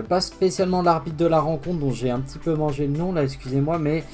pas 0.08 0.22
spécialement 0.22 0.82
l'arbitre 0.82 1.18
de 1.18 1.25
la 1.25 1.42
rencontre 1.42 1.80
dont 1.80 1.92
j'ai 1.92 2.12
un 2.12 2.22
petit 2.22 2.38
peu 2.38 2.53
mangé 2.56 2.88
le 2.88 2.98
nom 2.98 3.12
là, 3.12 3.24
excusez-moi, 3.24 3.77
mais 3.77 4.06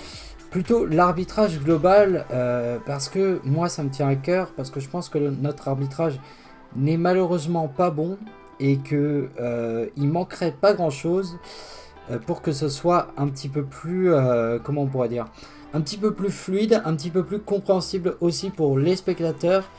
plutôt 0.50 0.88
l'arbitrage 0.88 1.60
global 1.60 2.26
parce 2.88 3.10
que 3.10 3.40
moi 3.44 3.70
ça 3.70 3.84
me 3.84 3.90
tient 3.90 4.08
à 4.08 4.16
cœur 4.16 4.48
parce 4.58 4.72
que 4.72 4.80
je 4.80 4.90
pense 4.90 5.08
que 5.10 5.20
notre 5.20 5.68
arbitrage 5.68 6.20
n'est 6.76 6.98
malheureusement 6.98 7.68
pas 7.68 7.92
bon 7.92 8.18
et 8.60 8.78
que 8.78 9.30
il 9.96 10.08
manquerait 10.10 10.52
pas 10.52 10.74
grand 10.74 10.90
chose 10.90 11.38
pour 12.26 12.42
que 12.42 12.52
ce 12.52 12.70
soit 12.70 13.14
un 13.18 13.28
petit 13.28 13.50
peu 13.50 13.64
plus, 13.64 14.12
comment 14.64 14.84
on 14.84 14.88
pourrait 14.88 15.10
dire 15.10 15.28
un 15.74 15.82
petit 15.82 15.98
peu 15.98 16.14
plus 16.14 16.32
fluide, 16.32 16.82
un 16.86 16.96
petit 16.96 17.10
peu 17.10 17.24
plus 17.24 17.40
compréhensible 17.40 18.16
aussi 18.22 18.50
pour 18.50 18.78
les 18.78 18.96
spectateurs 18.96 19.70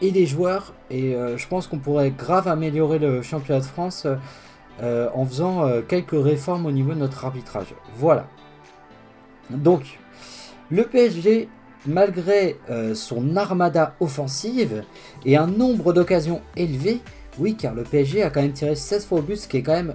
et 0.00 0.10
les 0.10 0.26
joueurs. 0.26 0.74
Et 0.90 1.14
euh, 1.14 1.36
je 1.36 1.48
pense 1.48 1.66
qu'on 1.66 1.78
pourrait 1.78 2.10
grave 2.10 2.48
améliorer 2.48 2.98
le 2.98 3.22
championnat 3.22 3.60
de 3.60 3.66
France 3.66 4.06
euh, 4.82 5.08
en 5.14 5.24
faisant 5.24 5.66
euh, 5.66 5.82
quelques 5.82 6.22
réformes 6.22 6.66
au 6.66 6.70
niveau 6.70 6.92
de 6.92 6.98
notre 6.98 7.24
arbitrage. 7.24 7.74
Voilà. 7.96 8.26
Donc, 9.50 9.98
le 10.70 10.84
PSG, 10.84 11.48
malgré 11.86 12.56
son 12.94 13.36
armada 13.36 13.94
offensive 14.00 14.82
et 15.24 15.36
un 15.36 15.46
nombre 15.46 15.92
d'occasions 15.92 16.40
élevé, 16.56 17.00
oui, 17.38 17.54
car 17.54 17.74
le 17.74 17.82
PSG 17.82 18.22
a 18.22 18.30
quand 18.30 18.42
même 18.42 18.52
tiré 18.52 18.74
16 18.74 19.06
fois 19.06 19.18
au 19.18 19.22
but, 19.22 19.36
ce 19.36 19.48
qui 19.48 19.58
est 19.58 19.62
quand 19.62 19.74
même 19.74 19.94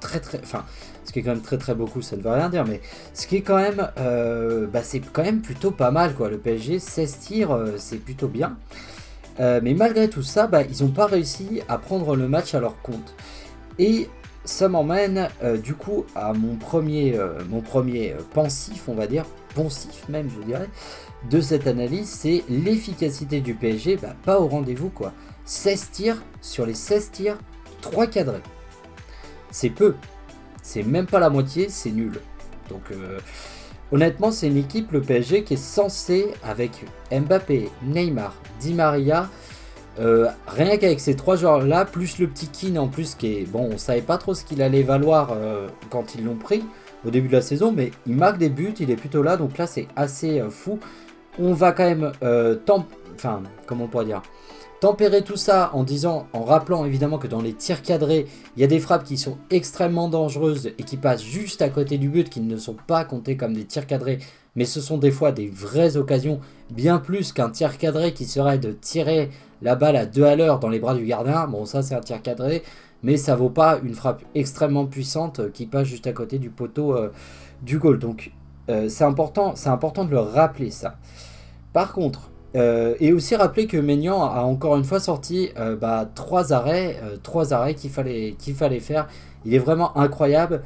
très 0.00 0.20
très. 0.20 0.40
Enfin, 0.42 0.64
ce 1.04 1.12
qui 1.12 1.18
est 1.18 1.22
quand 1.22 1.32
même 1.32 1.42
très 1.42 1.58
très 1.58 1.74
beaucoup, 1.74 2.02
ça 2.02 2.16
ne 2.16 2.22
veut 2.22 2.30
rien 2.30 2.48
dire, 2.48 2.64
mais 2.64 2.80
ce 3.12 3.26
qui 3.26 3.36
est 3.36 3.42
quand 3.42 3.56
même, 3.56 3.88
euh, 3.98 4.66
bah, 4.66 4.82
c'est 4.82 5.00
quand 5.00 5.22
même 5.22 5.40
plutôt 5.40 5.70
pas 5.70 5.90
mal 5.90 6.14
quoi. 6.14 6.28
Le 6.28 6.38
PSG 6.38 6.78
16 6.78 7.18
tirs, 7.18 7.52
euh, 7.52 7.74
c'est 7.76 7.98
plutôt 7.98 8.28
bien. 8.28 8.56
Euh, 9.40 9.60
mais 9.62 9.74
malgré 9.74 10.08
tout 10.08 10.22
ça, 10.22 10.46
bah, 10.46 10.62
ils 10.62 10.84
n'ont 10.84 10.92
pas 10.92 11.06
réussi 11.06 11.60
à 11.68 11.78
prendre 11.78 12.16
le 12.16 12.28
match 12.28 12.54
à 12.54 12.60
leur 12.60 12.80
compte. 12.82 13.14
Et 13.78 14.08
ça 14.44 14.68
m'emmène 14.68 15.28
du 15.62 15.74
coup 15.74 16.04
à 16.14 16.34
mon 16.34 16.56
premier, 16.56 17.18
mon 17.48 17.62
premier 17.62 18.14
pensif, 18.34 18.88
on 18.88 18.94
va 18.94 19.06
dire, 19.06 19.24
poncif 19.54 20.08
même, 20.08 20.28
je 20.28 20.44
dirais, 20.44 20.68
de 21.30 21.40
cette 21.40 21.66
analyse, 21.66 22.08
c'est 22.08 22.44
l'efficacité 22.48 23.40
du 23.40 23.54
PSG, 23.54 23.96
bah, 23.96 24.14
pas 24.24 24.40
au 24.40 24.48
rendez-vous 24.48 24.90
quoi. 24.90 25.12
16 25.46 25.90
tirs, 25.90 26.22
sur 26.40 26.66
les 26.66 26.74
16 26.74 27.10
tirs, 27.10 27.38
3 27.80 28.06
cadrés. 28.06 28.42
C'est 29.50 29.70
peu, 29.70 29.94
c'est 30.62 30.82
même 30.82 31.06
pas 31.06 31.20
la 31.20 31.30
moitié, 31.30 31.68
c'est 31.68 31.90
nul. 31.90 32.20
Donc 32.68 32.82
euh, 32.90 33.18
honnêtement, 33.92 34.30
c'est 34.30 34.48
une 34.48 34.56
équipe, 34.56 34.92
le 34.92 35.00
PSG, 35.00 35.44
qui 35.44 35.54
est 35.54 35.58
censée, 35.58 36.28
avec 36.42 36.84
Mbappé, 37.12 37.70
Neymar, 37.84 38.34
Di 38.60 38.74
Maria, 38.74 39.28
euh, 40.00 40.28
rien 40.48 40.76
qu'avec 40.76 40.98
ces 40.98 41.14
trois 41.14 41.36
joueurs-là, 41.36 41.84
plus 41.84 42.18
le 42.18 42.26
petit 42.26 42.48
Keane 42.48 42.78
en 42.78 42.88
plus, 42.88 43.14
qui 43.14 43.38
est 43.38 43.44
bon, 43.44 43.70
on 43.72 43.78
savait 43.78 44.02
pas 44.02 44.18
trop 44.18 44.34
ce 44.34 44.44
qu'il 44.44 44.62
allait 44.62 44.82
valoir 44.82 45.30
euh, 45.32 45.68
quand 45.90 46.14
ils 46.14 46.24
l'ont 46.24 46.36
pris 46.36 46.64
au 47.06 47.10
début 47.10 47.28
de 47.28 47.34
la 47.34 47.42
saison, 47.42 47.72
mais 47.72 47.90
il 48.06 48.14
marque 48.14 48.38
des 48.38 48.48
buts, 48.48 48.74
il 48.78 48.90
est 48.90 48.96
plutôt 48.96 49.22
là, 49.22 49.36
donc 49.36 49.58
là 49.58 49.66
c'est 49.66 49.88
assez 49.96 50.42
fou. 50.50 50.78
On 51.38 51.52
va 51.52 51.72
quand 51.72 51.84
même, 51.84 52.12
enfin, 53.14 53.42
comment 53.66 53.84
on 53.84 53.88
pourrait 53.88 54.04
dire, 54.04 54.22
tempérer 54.80 55.22
tout 55.22 55.36
ça 55.36 55.70
en 55.72 55.82
disant, 55.82 56.26
en 56.32 56.44
rappelant 56.44 56.84
évidemment 56.84 57.18
que 57.18 57.26
dans 57.26 57.40
les 57.40 57.54
tirs 57.54 57.82
cadrés, 57.82 58.26
il 58.56 58.60
y 58.60 58.64
a 58.64 58.68
des 58.68 58.78
frappes 58.78 59.04
qui 59.04 59.16
sont 59.16 59.38
extrêmement 59.50 60.08
dangereuses 60.08 60.66
et 60.78 60.82
qui 60.82 60.96
passent 60.96 61.24
juste 61.24 61.62
à 61.62 61.70
côté 61.70 61.98
du 61.98 62.08
but, 62.08 62.28
qui 62.28 62.40
ne 62.40 62.56
sont 62.56 62.76
pas 62.86 63.04
comptées 63.04 63.36
comme 63.36 63.54
des 63.54 63.64
tirs 63.64 63.86
cadrés, 63.86 64.18
mais 64.56 64.64
ce 64.64 64.80
sont 64.80 64.98
des 64.98 65.10
fois 65.10 65.32
des 65.32 65.48
vraies 65.48 65.96
occasions, 65.96 66.38
bien 66.70 66.98
plus 66.98 67.32
qu'un 67.32 67.50
tir 67.50 67.78
cadré 67.78 68.12
qui 68.12 68.26
serait 68.26 68.58
de 68.58 68.72
tirer 68.72 69.30
la 69.62 69.74
balle 69.74 69.96
à 69.96 70.06
deux 70.06 70.24
à 70.24 70.36
l'heure 70.36 70.60
dans 70.60 70.68
les 70.68 70.78
bras 70.78 70.94
du 70.94 71.04
gardien. 71.04 71.46
Bon, 71.46 71.64
ça 71.64 71.82
c'est 71.82 71.94
un 71.94 72.00
tir 72.00 72.22
cadré, 72.22 72.62
mais 73.04 73.18
ça 73.18 73.36
vaut 73.36 73.50
pas 73.50 73.78
une 73.84 73.94
frappe 73.94 74.22
extrêmement 74.34 74.86
puissante 74.86 75.52
qui 75.52 75.66
passe 75.66 75.86
juste 75.86 76.06
à 76.06 76.12
côté 76.12 76.38
du 76.38 76.48
poteau 76.48 76.96
euh, 76.96 77.12
du 77.62 77.78
goal. 77.78 77.98
Donc 77.98 78.32
euh, 78.70 78.88
c'est 78.88 79.04
important, 79.04 79.54
c'est 79.54 79.68
important 79.68 80.06
de 80.06 80.10
le 80.10 80.18
rappeler 80.18 80.70
ça. 80.70 80.96
Par 81.74 81.92
contre, 81.92 82.30
euh, 82.56 82.94
et 83.00 83.12
aussi 83.12 83.36
rappeler 83.36 83.66
que 83.66 83.76
Maignan 83.76 84.22
a 84.22 84.40
encore 84.42 84.76
une 84.76 84.84
fois 84.84 85.00
sorti 85.00 85.50
bah, 85.80 86.08
trois 86.14 86.52
arrêts, 86.52 86.96
trois 87.22 87.52
arrêts 87.52 87.74
qu'il 87.74 87.90
fallait, 87.90 88.36
qu'il 88.38 88.54
fallait 88.54 88.80
faire. 88.80 89.06
Il 89.44 89.54
est 89.54 89.58
vraiment 89.58 89.96
incroyable. 89.98 90.62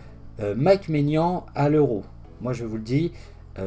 Mike 0.57 0.88
Maignan 0.88 1.45
à 1.57 1.68
l'euro. 1.68 2.04
Moi 2.40 2.52
je 2.52 2.64
vous 2.64 2.76
le 2.76 2.83
dis, 2.83 3.11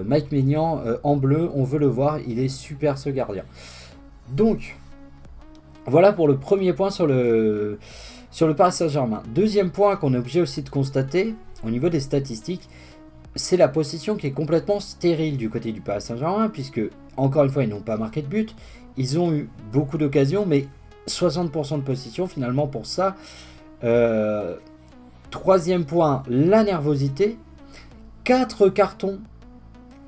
Mike 0.05 0.31
Maignan 0.31 0.81
en 1.03 1.17
bleu, 1.17 1.49
on 1.53 1.65
veut 1.65 1.79
le 1.79 1.87
voir, 1.87 2.19
il 2.25 2.39
est 2.39 2.47
super 2.47 2.97
ce 2.97 3.09
gardien. 3.09 3.43
Donc, 4.29 4.77
voilà 5.85 6.13
pour 6.13 6.27
le 6.29 6.37
premier 6.37 6.71
point 6.71 6.91
sur 6.91 7.07
le, 7.07 7.79
sur 8.31 8.47
le 8.47 8.55
Paris 8.55 8.71
Saint-Germain. 8.71 9.21
Deuxième 9.33 9.71
point 9.71 9.95
qu'on 9.97 10.13
est 10.13 10.17
obligé 10.17 10.41
aussi 10.41 10.63
de 10.63 10.69
constater 10.69 11.35
au 11.63 11.69
niveau 11.69 11.89
des 11.89 11.99
statistiques, 11.99 12.67
c'est 13.35 13.57
la 13.57 13.67
position 13.67 14.15
qui 14.15 14.27
est 14.27 14.31
complètement 14.31 14.79
stérile 14.79 15.37
du 15.37 15.49
côté 15.49 15.71
du 15.71 15.81
Paris 15.81 16.01
Saint-Germain, 16.01 16.49
puisque, 16.49 16.81
encore 17.17 17.43
une 17.43 17.49
fois, 17.49 17.63
ils 17.63 17.69
n'ont 17.69 17.81
pas 17.81 17.97
marqué 17.97 18.21
de 18.21 18.27
but. 18.27 18.55
Ils 18.97 19.19
ont 19.19 19.33
eu 19.33 19.49
beaucoup 19.71 19.97
d'occasions, 19.97 20.45
mais 20.45 20.67
60% 21.07 21.77
de 21.77 21.81
position 21.81 22.27
finalement 22.27 22.67
pour 22.67 22.85
ça. 22.85 23.15
Euh, 23.83 24.55
troisième 25.29 25.85
point, 25.85 26.23
la 26.27 26.63
nervosité. 26.63 27.37
Quatre 28.23 28.69
cartons 28.69 29.19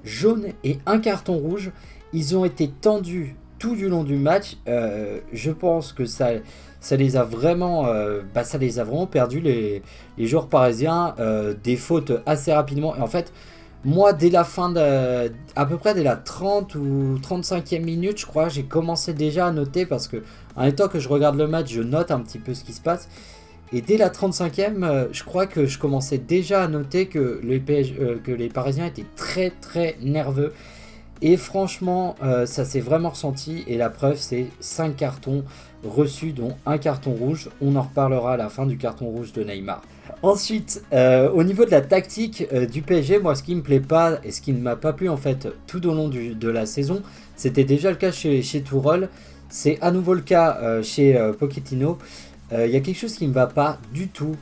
jaunes 0.03 0.47
et 0.63 0.79
un 0.85 0.99
carton 0.99 1.37
rouge. 1.37 1.71
Ils 2.11 2.37
ont 2.37 2.45
été 2.45 2.69
tendus 2.69 3.35
tout 3.57 3.75
du 3.75 3.87
long 3.87 4.03
du 4.03 4.17
match. 4.17 4.57
Euh, 4.67 5.19
je 5.31 5.51
pense 5.51 5.93
que 5.93 6.05
ça, 6.05 6.31
ça 6.83 6.97
les 6.97 7.15
a 7.15 7.23
vraiment, 7.23 7.87
euh, 7.87 8.21
bah, 8.35 8.43
les 8.59 8.77
a 8.77 8.85
perdu 9.09 9.39
les, 9.39 9.81
les 10.17 10.27
joueurs 10.27 10.47
parisiens, 10.47 11.15
euh, 11.17 11.53
des 11.63 11.77
fautes 11.77 12.11
assez 12.25 12.51
rapidement. 12.51 12.93
Et 12.97 12.99
en 12.99 13.07
fait, 13.07 13.31
moi, 13.85 14.11
dès 14.11 14.29
la 14.29 14.43
fin 14.43 14.69
de, 14.69 15.31
à 15.55 15.65
peu 15.65 15.77
près 15.77 15.93
dès 15.93 16.03
la 16.03 16.17
30 16.17 16.75
ou 16.75 17.17
35e 17.21 17.83
minute, 17.83 18.19
je 18.19 18.25
crois, 18.25 18.49
j'ai 18.49 18.63
commencé 18.63 19.13
déjà 19.13 19.47
à 19.47 19.51
noter 19.51 19.85
parce 19.85 20.09
que 20.09 20.23
en 20.57 20.69
temps 20.71 20.89
que 20.89 20.99
je 20.99 21.07
regarde 21.07 21.37
le 21.37 21.47
match, 21.47 21.71
je 21.71 21.81
note 21.81 22.11
un 22.11 22.19
petit 22.19 22.37
peu 22.37 22.53
ce 22.53 22.65
qui 22.65 22.73
se 22.73 22.81
passe. 22.81 23.07
Et 23.71 23.81
dès 23.81 23.95
la 23.95 24.09
35e, 24.09 24.83
euh, 24.83 25.07
je 25.13 25.23
crois 25.23 25.47
que 25.47 25.65
je 25.65 25.79
commençais 25.79 26.17
déjà 26.17 26.63
à 26.63 26.67
noter 26.67 27.07
que 27.07 27.39
les, 27.43 27.61
que 27.61 28.31
les 28.31 28.49
Parisiens 28.49 28.87
étaient 28.87 29.05
très 29.15 29.51
très 29.51 29.95
nerveux. 30.01 30.51
Et 31.23 31.37
franchement, 31.37 32.15
ça 32.45 32.65
s'est 32.65 32.81
vraiment 32.81 33.09
ressenti. 33.09 33.63
Et 33.67 33.77
la 33.77 33.89
preuve, 33.89 34.17
c'est 34.17 34.47
5 34.59 34.95
cartons 34.95 35.43
reçu 35.83 36.31
dont 36.31 36.55
un 36.65 36.77
carton 36.77 37.11
rouge. 37.11 37.49
On 37.61 37.75
en 37.75 37.83
reparlera 37.83 38.33
à 38.33 38.37
la 38.37 38.49
fin 38.49 38.65
du 38.65 38.77
carton 38.77 39.05
rouge 39.05 39.33
de 39.33 39.43
Neymar. 39.43 39.81
Ensuite, 40.21 40.83
euh, 40.93 41.29
au 41.31 41.43
niveau 41.43 41.65
de 41.65 41.71
la 41.71 41.81
tactique 41.81 42.45
euh, 42.53 42.65
du 42.65 42.81
PSG, 42.81 43.19
moi 43.19 43.35
ce 43.35 43.43
qui 43.43 43.55
me 43.55 43.61
plaît 43.61 43.79
pas 43.79 44.19
et 44.23 44.31
ce 44.31 44.41
qui 44.41 44.53
ne 44.53 44.59
m'a 44.59 44.75
pas 44.75 44.93
plu 44.93 45.09
en 45.09 45.17
fait 45.17 45.47
tout 45.67 45.85
au 45.87 45.93
long 45.93 46.09
de 46.09 46.49
la 46.49 46.65
saison, 46.65 47.01
c'était 47.35 47.63
déjà 47.63 47.89
le 47.89 47.97
cas 47.97 48.11
chez, 48.11 48.41
chez 48.41 48.63
c'est 49.49 49.77
à 49.81 49.91
nouveau 49.91 50.13
le 50.13 50.21
cas 50.21 50.57
euh, 50.61 50.83
chez 50.83 51.19
Pochettino. 51.39 51.97
Il 52.51 52.69
y 52.69 52.75
a 52.75 52.81
quelque 52.81 52.99
chose 52.99 53.15
qui 53.15 53.27
ne 53.27 53.33
va 53.33 53.47
pas 53.47 53.79
du 53.95 54.09
tout 54.09 54.35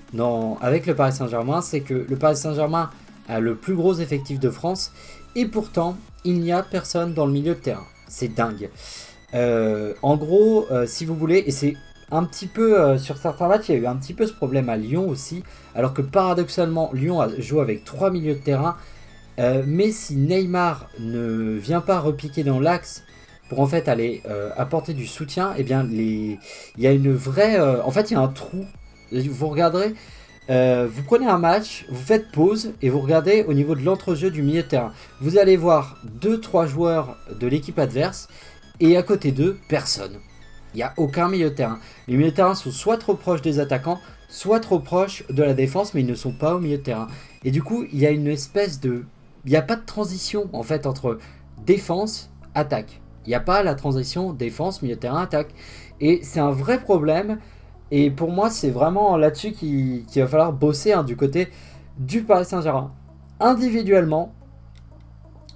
avec 0.60 0.86
le 0.86 0.94
Paris 0.96 1.14
Saint-Germain, 1.14 1.62
c'est 1.62 1.80
que 1.80 2.06
le 2.10 2.16
Paris 2.18 2.36
Saint-Germain 2.36 2.90
a 3.30 3.40
le 3.40 3.56
plus 3.56 3.74
gros 3.74 3.94
effectif 3.94 4.38
de 4.38 4.50
France 4.50 4.92
et 5.36 5.46
pourtant 5.46 5.98
il 6.24 6.40
n'y 6.40 6.52
a 6.52 6.64
personne 6.64 7.14
dans 7.14 7.26
le 7.26 7.32
milieu 7.32 7.56
de 7.56 7.60
terrain. 7.60 7.86
C'est 8.08 8.28
dingue. 8.28 8.70
Euh, 9.34 9.94
en 10.02 10.18
gros, 10.18 10.68
euh, 10.72 10.86
si 10.86 11.06
vous 11.06 11.16
voulez, 11.16 11.44
et 11.46 11.52
c'est 11.52 11.76
un 12.12 12.24
petit 12.26 12.48
peu 12.48 12.80
euh, 12.80 12.98
sur 12.98 13.18
certains 13.18 13.48
matchs, 13.48 13.70
il 13.70 13.76
y 13.76 13.78
a 13.78 13.82
eu 13.82 13.88
un 13.88 13.96
petit 13.96 14.14
peu 14.14 14.28
ce 14.28 14.34
problème 14.34 14.70
à 14.70 14.78
Lyon 14.78 15.08
aussi, 15.08 15.44
alors 15.76 15.94
que 15.94 16.02
paradoxalement, 16.02 16.92
Lyon 16.94 17.22
joue 17.38 17.62
avec 17.62 17.86
trois 17.86 18.12
milieux 18.12 18.36
de 18.36 18.40
terrain. 18.40 18.76
mais 19.66 19.92
si 19.92 20.18
Neymar 20.18 20.88
ne 21.00 21.58
vient 21.58 21.82
pas 21.82 22.00
repiquer 22.00 22.44
dans 22.44 22.60
l'axe 22.60 23.04
pour 23.50 23.60
en 23.60 23.66
fait 23.66 23.88
aller 23.88 24.22
apporter 24.56 24.94
du 24.94 25.08
soutien, 25.08 25.54
eh 25.58 25.64
bien 25.64 25.88
il 25.90 26.38
y 26.78 26.86
a 26.86 26.92
une 26.92 27.12
vraie, 27.14 27.60
en 27.60 27.90
fait 27.90 28.12
il 28.12 28.14
y 28.14 28.18
a 28.18 28.20
un 28.20 28.28
trou. 28.28 28.66
Vous 29.12 29.48
regarderez, 29.48 29.96
vous 30.52 31.04
prenez 31.04 31.28
un 31.28 31.38
match, 31.38 31.86
vous 31.90 32.02
faites 32.02 32.30
pause 32.32 32.74
et 32.82 32.90
vous 32.90 33.00
regardez 33.00 33.44
au 33.48 33.54
niveau 33.54 33.74
de 33.74 33.84
l'entrejeu 33.84 34.32
du 34.32 34.42
milieu 34.42 34.64
de 34.64 34.68
terrain. 34.68 34.92
Vous 35.22 35.38
allez 35.38 35.56
voir 35.56 35.98
2-3 36.22 36.68
joueurs 36.68 37.18
de 37.40 37.48
l'équipe 37.48 37.80
adverse 37.80 38.28
Et 38.80 38.98
à 38.98 39.04
côté 39.04 39.32
d'eux, 39.32 39.58
personne. 39.70 40.20
Il 40.74 40.78
n'y 40.78 40.84
a 40.84 40.94
aucun 40.98 41.28
milieu 41.28 41.50
de 41.50 41.56
terrain. 41.56 41.80
Les 42.08 42.16
milieux 42.16 42.32
de 42.32 42.36
terrain 42.36 42.56
sont 42.56 42.72
soit 42.72 42.98
trop 42.98 43.16
proches 43.16 43.42
des 43.42 43.60
attaquants, 43.60 44.00
soit 44.30 44.60
trop 44.60 44.80
proches 44.80 45.24
de 45.30 45.44
la 45.44 45.54
défense, 45.54 45.94
mais 45.94 46.02
ils 46.02 46.08
ne 46.08 46.16
sont 46.16 46.32
pas 46.32 46.56
au 46.56 46.60
milieu 46.60 46.78
de 46.78 46.84
terrain. 46.84 47.08
Et 47.44 47.52
du 47.52 47.62
coup, 47.62 47.86
il 47.92 48.00
y 48.00 48.06
a 48.06 48.12
une 48.12 48.28
espèce 48.28 48.80
de... 48.80 49.06
Il 49.46 49.52
n'y 49.52 49.58
a 49.58 49.62
pas 49.62 49.76
de 49.76 49.86
transition, 49.86 50.50
en 50.54 50.64
fait, 50.64 50.86
entre 50.86 51.18
défense, 51.66 52.30
attaque. 52.56 53.02
Il 53.26 53.30
n'y 53.30 53.36
a 53.36 53.40
pas 53.40 53.64
la 53.64 53.76
transition 53.76 54.34
défense, 54.34 54.82
milieu 54.82 54.96
de 54.96 55.00
terrain, 55.00 55.22
attaque. 55.22 55.54
Et 56.00 56.22
c'est 56.24 56.40
un 56.40 56.52
vrai 56.52 56.80
problème. 56.80 57.40
Et 57.92 58.10
pour 58.10 58.32
moi, 58.32 58.50
c'est 58.50 58.70
vraiment 58.70 59.18
là-dessus 59.18 59.52
qu'il 59.52 60.06
va 60.16 60.28
falloir 60.28 60.54
bosser 60.54 60.94
hein, 60.94 61.04
du 61.04 61.18
côté 61.18 61.50
du 61.98 62.24
Paris 62.24 62.46
Saint-Germain. 62.46 62.92
Individuellement, 63.40 64.34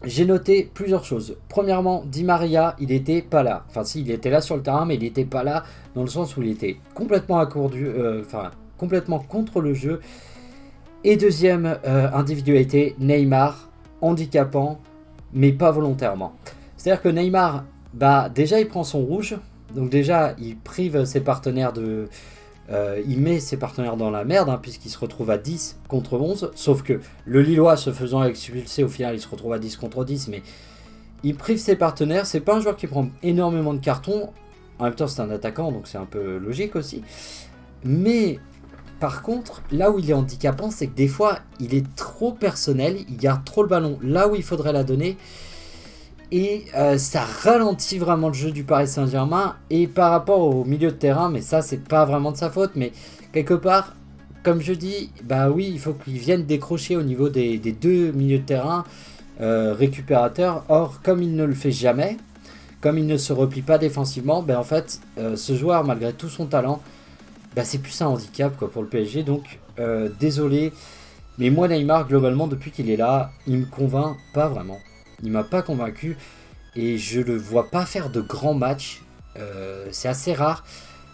j'ai 0.04 0.26
noté 0.26 0.70
plusieurs 0.74 1.04
choses. 1.04 1.38
Premièrement, 1.50 2.04
Di 2.06 2.24
Maria, 2.24 2.76
il 2.80 2.90
n'était 2.90 3.22
pas 3.22 3.42
là. 3.42 3.64
Enfin, 3.70 3.84
si, 3.84 4.02
il 4.02 4.12
était 4.12 4.30
là 4.30 4.42
sur 4.42 4.56
le 4.56 4.62
terrain, 4.62 4.86
mais 4.86 4.96
il 4.96 5.02
n'était 5.02 5.26
pas 5.26 5.44
là 5.44 5.64
dans 5.96 6.02
le 6.02 6.08
sens 6.08 6.36
où 6.36 6.42
il 6.42 6.50
était 6.50 6.78
complètement 6.94 7.40
à 7.40 7.50
euh, 7.56 8.24
complètement 8.78 9.20
contre 9.20 9.62
le 9.62 9.74
jeu. 9.74 10.02
Et 11.04 11.18
deuxième 11.18 11.78
euh, 11.86 12.10
individualité, 12.14 12.96
Neymar, 13.00 13.70
handicapant, 14.02 14.80
mais 15.34 15.52
pas 15.52 15.72
volontairement. 15.72 16.34
C'est-à-dire 16.76 17.02
que 17.02 17.10
Neymar, 17.10 17.64
bah 17.94 18.30
déjà 18.30 18.60
il 18.60 18.68
prend 18.68 18.84
son 18.84 19.00
rouge, 19.00 19.38
donc 19.76 19.90
déjà 19.90 20.36
il 20.40 20.58
prive 20.58 21.06
ses 21.06 21.22
partenaires 21.22 21.74
de, 21.74 22.08
euh, 22.72 23.02
il 23.08 23.20
met 23.22 23.40
ses 23.40 23.58
partenaires 23.58 23.96
dans 23.96 24.10
la 24.10 24.26
merde, 24.26 24.50
hein, 24.50 24.60
puisqu'il 24.62 24.90
se 24.90 24.98
retrouve 24.98 25.30
à 25.30 25.38
10 25.38 25.78
contre 25.88 26.18
11. 26.18 26.52
Sauf 26.56 26.82
que 26.82 27.00
le 27.26 27.42
Lillois, 27.42 27.78
se 27.78 27.92
faisant 27.92 28.24
expulser, 28.24 28.84
au 28.84 28.88
final, 28.88 29.16
il 29.16 29.22
se 29.22 29.28
retrouve 29.28 29.54
à 29.54 29.60
10 29.60 29.78
contre 29.78 30.04
10. 30.04 30.30
Mais 30.30 30.42
il 31.24 31.36
prive 31.36 31.58
ses 31.58 31.76
partenaires. 31.76 32.26
C'est 32.26 32.40
pas 32.40 32.56
un 32.56 32.62
joueur 32.62 32.76
qui 32.76 32.88
prend 32.88 33.10
énormément 33.22 33.74
de 33.74 33.80
cartons. 33.80 34.32
En 34.80 34.86
même 34.86 34.96
temps, 34.96 35.08
c'est 35.08 35.22
un 35.22 35.30
attaquant, 35.30 35.72
donc 35.72 35.88
c'est 35.88 35.98
un 35.98 36.06
peu 36.06 36.38
logique 36.38 36.76
aussi. 36.76 37.04
Mais 37.84 38.40
par 39.00 39.22
contre, 39.22 39.62
là 39.72 39.92
où 39.92 40.00
il 40.00 40.10
est 40.10 40.14
handicapant, 40.14 40.72
c'est 40.72 40.88
que 40.88 40.96
des 40.96 41.08
fois, 41.08 41.40
il 41.60 41.76
est 41.76 41.96
trop 41.96 42.32
personnel. 42.32 42.98
Il 43.10 43.18
garde 43.18 43.46
trop 43.46 43.62
le 43.62 43.70
ballon 43.70 44.00
là 44.02 44.28
où 44.28 44.36
il 44.36 44.44
faudrait 44.44 44.74
la 44.74 44.84
donner. 44.84 45.18
Et 46.32 46.66
euh, 46.76 46.98
ça 46.98 47.24
ralentit 47.24 47.98
vraiment 47.98 48.30
le 48.30 48.34
jeu 48.34 48.52
du 48.52 48.64
Paris 48.64 48.88
Saint-Germain. 48.88 49.56
Et 49.70 49.88
par 49.88 50.12
rapport 50.12 50.42
au 50.42 50.64
milieu 50.66 50.92
de 50.92 50.96
terrain, 50.96 51.30
mais 51.30 51.42
ça, 51.42 51.62
c'est 51.62 51.84
pas 51.84 52.06
vraiment 52.06 52.32
de 52.32 52.38
sa 52.38 52.50
faute. 52.50 52.72
Mais 52.76 52.92
quelque 53.32 53.54
part, 53.54 53.96
comme 54.44 54.62
je 54.62 54.74
dis, 54.74 55.12
bah 55.24 55.50
oui, 55.50 55.70
il 55.72 55.80
faut 55.80 55.94
qu'il 55.94 56.18
vienne 56.18 56.46
décrocher 56.46 56.96
au 56.96 57.04
niveau 57.04 57.30
des, 57.30 57.58
deux 57.58 58.12
milieux 58.12 58.40
de 58.40 58.46
terrain 58.46 58.84
euh, 59.42 59.74
récupérateurs. 59.74 60.64
Or, 60.70 61.02
comme 61.04 61.22
il 61.22 61.36
ne 61.36 61.44
le 61.44 61.54
fait 61.54 61.72
jamais, 61.72 62.18
comme 62.82 62.98
il 62.98 63.06
ne 63.06 63.18
se 63.18 63.34
replie 63.34 63.62
pas 63.62 63.78
défensivement, 63.78 64.42
ben 64.42 64.58
en 64.58 64.64
fait, 64.64 65.00
euh, 65.18 65.36
ce 65.36 65.56
joueur, 65.56 65.84
malgré 65.84 66.14
tout 66.14 66.30
son 66.30 66.48
talent, 66.48 66.82
bah, 67.56 67.64
c'est 67.64 67.80
plus 67.80 68.02
un 68.02 68.08
handicap 68.08 68.54
pour 68.56 68.82
le 68.82 68.90
PSG. 68.90 69.24
Donc, 69.24 69.60
désolé. 70.20 70.74
Mais 71.38 71.50
moi, 71.50 71.68
Neymar, 71.68 72.08
globalement, 72.08 72.48
depuis 72.48 72.72
qu'il 72.72 72.90
est 72.90 72.96
là, 72.96 73.32
il 73.46 73.58
me 73.60 73.66
convainc 73.66 74.16
pas 74.34 74.48
vraiment. 74.48 74.80
Il 75.26 75.32
m'a 75.32 75.44
pas 75.44 75.64
convaincu 75.64 76.18
et 76.76 76.98
je 76.98 77.20
le 77.20 77.36
vois 77.36 77.70
pas 77.70 77.86
faire 77.86 78.10
de 78.10 78.22
grands 78.22 78.54
matchs. 78.54 79.02
Euh, 79.38 79.88
c'est 79.92 80.08
assez 80.08 80.32
rare. 80.34 80.64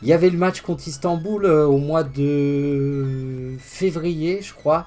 Il 0.02 0.10
y 0.10 0.14
avait 0.14 0.30
le 0.30 0.38
match 0.38 0.62
contre 0.62 0.88
Istanbul 0.88 1.46
euh, 1.46 1.66
au 1.66 1.78
mois 1.78 2.04
de 2.04 3.56
février, 3.60 4.42
je 4.42 4.54
crois. 4.54 4.86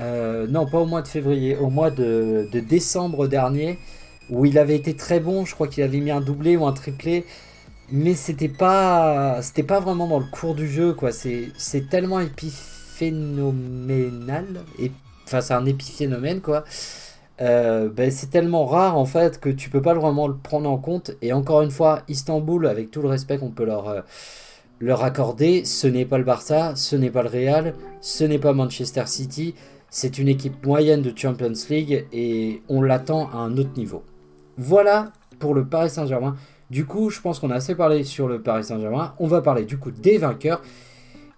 Euh, 0.00 0.46
non, 0.46 0.66
pas 0.66 0.78
au 0.78 0.86
mois 0.86 1.02
de 1.02 1.08
février, 1.08 1.56
au 1.56 1.68
mois 1.68 1.90
de, 1.90 2.48
décembre 2.52 3.26
dernier, 3.26 3.78
où 4.30 4.46
il 4.46 4.56
avait 4.58 4.76
été 4.76 4.96
très 4.96 5.20
bon. 5.20 5.44
Je 5.44 5.54
crois 5.54 5.68
qu'il 5.68 5.82
avait 5.82 6.00
mis 6.00 6.10
un 6.10 6.22
doublé 6.22 6.56
ou 6.56 6.64
un 6.66 6.72
triplé, 6.72 7.26
mais 7.92 8.14
c'était 8.14 8.48
pas, 8.48 9.42
c'était 9.42 9.64
pas 9.64 9.80
vraiment 9.80 10.06
dans 10.06 10.20
le 10.20 10.26
cours 10.26 10.54
du 10.54 10.68
jeu, 10.68 10.94
quoi. 10.94 11.10
C'est, 11.12 11.52
tellement 11.90 12.20
épiphénoménal, 12.20 14.46
et, 14.78 14.90
enfin 15.26 15.40
c'est 15.42 15.54
un 15.54 15.66
épiphénomène, 15.66 16.40
quoi. 16.40 16.64
Euh, 17.40 17.88
ben, 17.88 18.10
c'est 18.10 18.28
tellement 18.28 18.66
rare 18.66 18.98
en 18.98 19.06
fait 19.06 19.40
que 19.40 19.48
tu 19.48 19.70
peux 19.70 19.80
pas 19.80 19.94
vraiment 19.94 20.28
le 20.28 20.36
prendre 20.36 20.68
en 20.68 20.78
compte. 20.78 21.12
Et 21.22 21.32
encore 21.32 21.62
une 21.62 21.70
fois, 21.70 22.02
Istanbul, 22.08 22.66
avec 22.66 22.90
tout 22.90 23.00
le 23.02 23.08
respect 23.08 23.38
qu'on 23.38 23.50
peut 23.50 23.64
leur, 23.64 23.88
euh, 23.88 24.00
leur 24.78 25.02
accorder, 25.02 25.64
ce 25.64 25.86
n'est 25.86 26.04
pas 26.04 26.18
le 26.18 26.24
Barça, 26.24 26.74
ce 26.76 26.96
n'est 26.96 27.10
pas 27.10 27.22
le 27.22 27.28
Real, 27.28 27.74
ce 28.00 28.24
n'est 28.24 28.38
pas 28.38 28.52
Manchester 28.52 29.06
City. 29.06 29.54
C'est 29.88 30.18
une 30.18 30.28
équipe 30.28 30.64
moyenne 30.64 31.02
de 31.02 31.12
Champions 31.16 31.52
League 31.68 32.06
et 32.12 32.62
on 32.68 32.82
l'attend 32.82 33.28
à 33.30 33.38
un 33.38 33.56
autre 33.56 33.76
niveau. 33.76 34.04
Voilà 34.56 35.12
pour 35.38 35.54
le 35.54 35.64
Paris 35.64 35.90
Saint-Germain. 35.90 36.36
Du 36.70 36.84
coup, 36.84 37.10
je 37.10 37.20
pense 37.20 37.40
qu'on 37.40 37.50
a 37.50 37.56
assez 37.56 37.74
parlé 37.74 38.04
sur 38.04 38.28
le 38.28 38.40
Paris 38.40 38.64
Saint-Germain. 38.64 39.14
On 39.18 39.26
va 39.26 39.40
parler 39.42 39.64
du 39.64 39.78
coup 39.78 39.90
des 39.90 40.18
vainqueurs. 40.18 40.62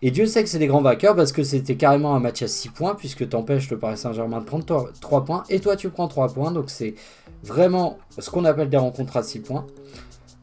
Et 0.05 0.11
Dieu 0.11 0.27
sait 0.27 0.43
que 0.43 0.49
c'est 0.49 0.59
des 0.59 0.67
grands 0.67 0.83
vainqueurs 0.83 1.15
parce 1.15 1.31
que 1.31 1.45
c'était 1.45 1.77
carrément 1.77 2.17
un 2.17 2.19
match 2.19 2.43
à 2.43 2.49
6 2.49 2.71
points 2.71 2.97
puisque 2.97 3.29
t'empêches 3.29 3.71
le 3.71 3.79
Paris 3.79 3.97
Saint-Germain 3.97 4.41
de 4.41 4.45
prendre 4.45 4.93
3 5.01 5.25
points 5.25 5.45
et 5.49 5.61
toi 5.61 5.77
tu 5.77 5.91
prends 5.91 6.09
3 6.09 6.33
points. 6.33 6.51
Donc 6.51 6.71
c'est 6.71 6.97
vraiment 7.45 7.99
ce 8.19 8.29
qu'on 8.29 8.45
appelle 8.45 8.69
des 8.69 8.77
rencontres 8.77 9.17
à 9.17 9.23
6 9.23 9.41
points. 9.41 9.65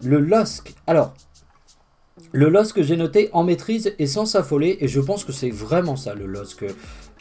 Le 0.02 0.20
LOSC. 0.20 0.74
Alors, 0.88 1.14
le 2.32 2.48
LOSC 2.48 2.82
j'ai 2.84 2.96
noté 2.96 3.30
en 3.34 3.44
maîtrise 3.44 3.94
et 4.00 4.08
sans 4.08 4.26
s'affoler 4.26 4.78
et 4.80 4.88
je 4.88 5.02
pense 5.02 5.26
que 5.26 5.34
c'est 5.34 5.50
vraiment 5.50 5.98
ça 5.98 6.14
le 6.14 6.26
LOSC 6.26 6.64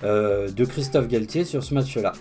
euh, 0.05 0.49
de 0.49 0.65
Christophe 0.65 1.09
Galtier 1.09 1.45
sur 1.45 1.65
ce 1.65 1.75
match-là. 1.75 2.13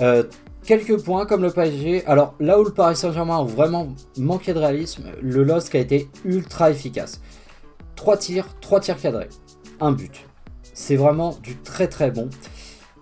Euh, 0.00 0.24
quelques 0.64 1.00
points 1.00 1.26
comme 1.26 1.42
le 1.42 1.50
PSG. 1.52 2.04
Alors 2.06 2.34
là 2.40 2.58
où 2.58 2.64
le 2.64 2.72
Paris 2.72 2.96
Saint-Germain 2.96 3.38
a 3.38 3.44
vraiment 3.44 3.94
manqué 4.18 4.52
de 4.52 4.58
réalisme, 4.58 5.04
le 5.20 5.44
LOSC 5.44 5.76
a 5.76 5.78
été 5.78 6.08
ultra 6.24 6.72
efficace. 6.72 7.20
3 7.96 8.16
tirs, 8.16 8.48
3 8.60 8.80
tirs 8.80 9.00
cadrés, 9.00 9.28
un 9.80 9.92
but. 9.92 10.26
C'est 10.74 10.96
vraiment 10.96 11.36
du 11.42 11.56
très 11.56 11.88
très 11.88 12.10
bon. 12.10 12.28